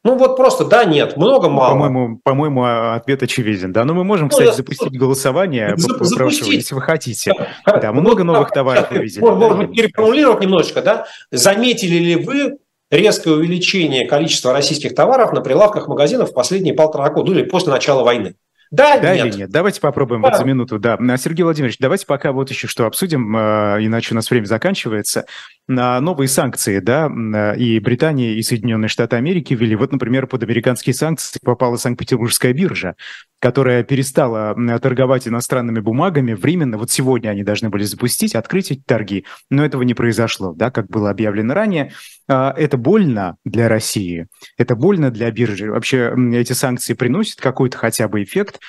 [0.07, 1.71] Ну вот просто да, нет, много, мало.
[1.71, 3.73] По-моему, по-моему, а, ответ очевиден.
[3.73, 6.47] Да, но мы можем, кстати, ну, запустить голосование, запустить.
[6.47, 7.33] если вы хотите.
[7.67, 9.21] Да, много ну, новых товаров увидели.
[9.21, 11.07] Можно да, переформулировать немножечко, да?
[11.33, 17.33] Заметили ли вы резкое увеличение количества российских товаров на прилавках магазинов в последние полтора года
[17.33, 18.37] или после начала войны?
[18.77, 19.27] Да, да нет.
[19.27, 19.51] или нет?
[19.51, 20.31] Давайте попробуем да.
[20.31, 20.79] вот за минуту.
[20.79, 20.99] Да.
[20.99, 25.25] А, Сергей Владимирович, давайте пока вот еще что обсудим, а, иначе у нас время заканчивается.
[25.69, 27.11] Новые санкции, да,
[27.57, 29.75] и Британия, и Соединенные Штаты Америки ввели.
[29.75, 32.95] Вот, например, под американские санкции попала Санкт-Петербургская биржа,
[33.41, 36.79] которая перестала торговать иностранными бумагами временно.
[36.79, 40.87] Вот сегодня они должны были запустить, открыть эти торги, но этого не произошло, да, как
[40.87, 41.93] было объявлено ранее.
[42.29, 45.71] А, это больно для России, это больно для биржи.
[45.71, 48.61] Вообще эти санкции приносят какой-то хотя бы эффект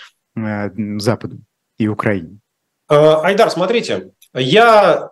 [1.00, 1.38] Западу
[1.78, 2.40] и Украине?
[2.88, 5.10] А, Айдар, смотрите, я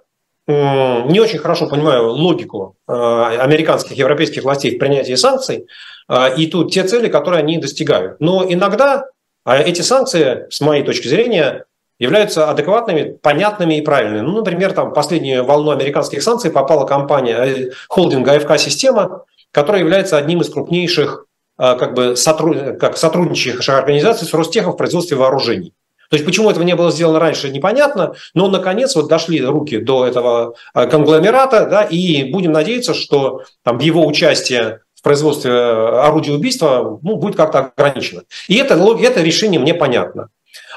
[0.48, 5.66] не очень хорошо понимаю логику э, американских, европейских властей в принятии санкций
[6.08, 8.22] э, и тут те цели, которые они достигают.
[8.22, 9.06] Но иногда
[9.44, 11.66] эти санкции, с моей точки зрения,
[12.00, 14.22] являются адекватными, понятными и правильными.
[14.22, 20.42] Ну, например, там последнюю волну американских санкций попала компания э, холдинга АФК-система, которая является одним
[20.42, 22.78] из крупнейших э, как бы сотруд...
[22.80, 25.74] как сотрудничающих организаций с Ростехом в производстве вооружений.
[26.10, 30.06] То есть почему этого не было сделано раньше, непонятно, но наконец вот дошли руки до
[30.06, 37.00] этого э, конгломерата, да, и будем надеяться, что там его участие в производстве орудия убийства
[37.02, 38.24] ну, будет как-то ограничено.
[38.48, 40.30] И это, это решение мне понятно.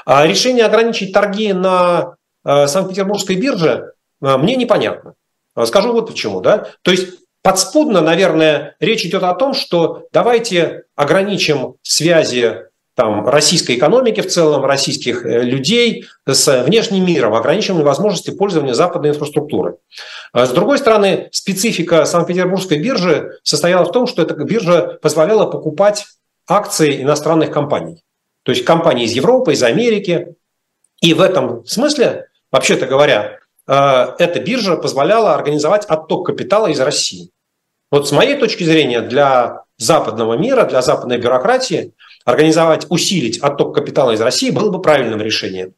[0.05, 5.13] А решение ограничить торги на Санкт-Петербургской бирже мне непонятно.
[5.65, 6.41] Скажу вот почему.
[6.41, 6.67] Да?
[6.81, 12.65] То есть подспудно, наверное, речь идет о том, что давайте ограничим связи
[12.95, 19.11] там, российской экономики в целом, российских э, людей с внешним миром, ограничим возможности пользования западной
[19.11, 19.75] инфраструктурой.
[20.33, 26.07] С другой стороны, специфика Санкт-Петербургской биржи состояла в том, что эта биржа позволяла покупать
[26.45, 28.03] акции иностранных компаний
[28.49, 30.35] то есть компании из Европы, из Америки.
[31.01, 33.38] И в этом смысле, вообще-то говоря,
[33.69, 37.29] эта биржа позволяла организовать отток капитала из России.
[37.91, 41.93] Вот с моей точки зрения, для западного мира, для западной бюрократии
[42.25, 45.73] организовать, усилить отток капитала из России было бы правильным решением.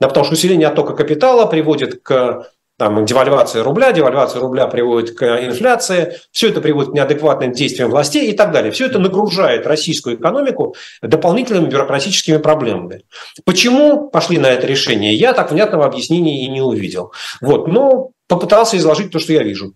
[0.00, 2.46] Да, потому что усиление оттока капитала приводит к
[2.80, 8.30] там, девальвация рубля, девальвация рубля приводит к инфляции, все это приводит к неадекватным действиям властей
[8.30, 8.72] и так далее.
[8.72, 13.02] Все это нагружает российскую экономику дополнительными бюрократическими проблемами.
[13.44, 17.12] Почему пошли на это решение, я так внятного объяснения и не увидел.
[17.42, 19.74] Вот, но попытался изложить то, что я вижу.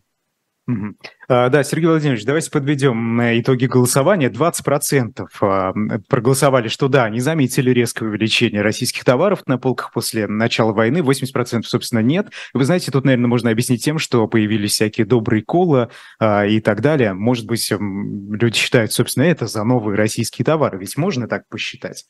[1.29, 4.31] А, да, Сергей Владимирович, давайте подведем э, итоги голосования.
[4.31, 5.73] 20% а,
[6.09, 10.99] проголосовали, что да, не заметили резкое увеличение российских товаров на полках после начала войны.
[10.99, 12.29] 80% собственно нет.
[12.55, 16.81] Вы знаете, тут, наверное, можно объяснить тем, что появились всякие добрые кола а, и так
[16.81, 17.13] далее.
[17.13, 20.79] Может быть, люди считают, собственно, это за новые российские товары.
[20.79, 22.07] Ведь можно так посчитать?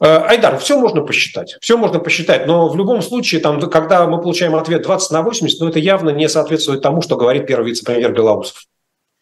[0.00, 4.20] Э, Айдар, все можно посчитать, все можно посчитать, но в любом случае, там, когда мы
[4.20, 8.12] получаем ответ 20 на 80, ну, это явно не соответствует тому, что говорит первый вице-премьер
[8.12, 8.64] Белоусов.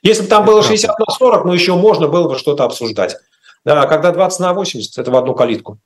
[0.02, 3.16] Если бы там было 60 на 40, ну, еще можно было бы что-то обсуждать.
[3.64, 5.78] Да, а когда 20 на 80, это в одну калитку.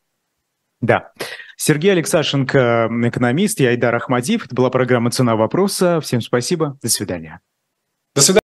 [0.80, 1.12] Да.
[1.56, 4.46] Сергей Алексашенко, экономист, я Айдар Ахмадиев.
[4.46, 6.00] Это была программа «Цена вопроса».
[6.00, 6.78] Всем спасибо.
[6.82, 7.40] До свидания.
[8.14, 8.38] До свидания.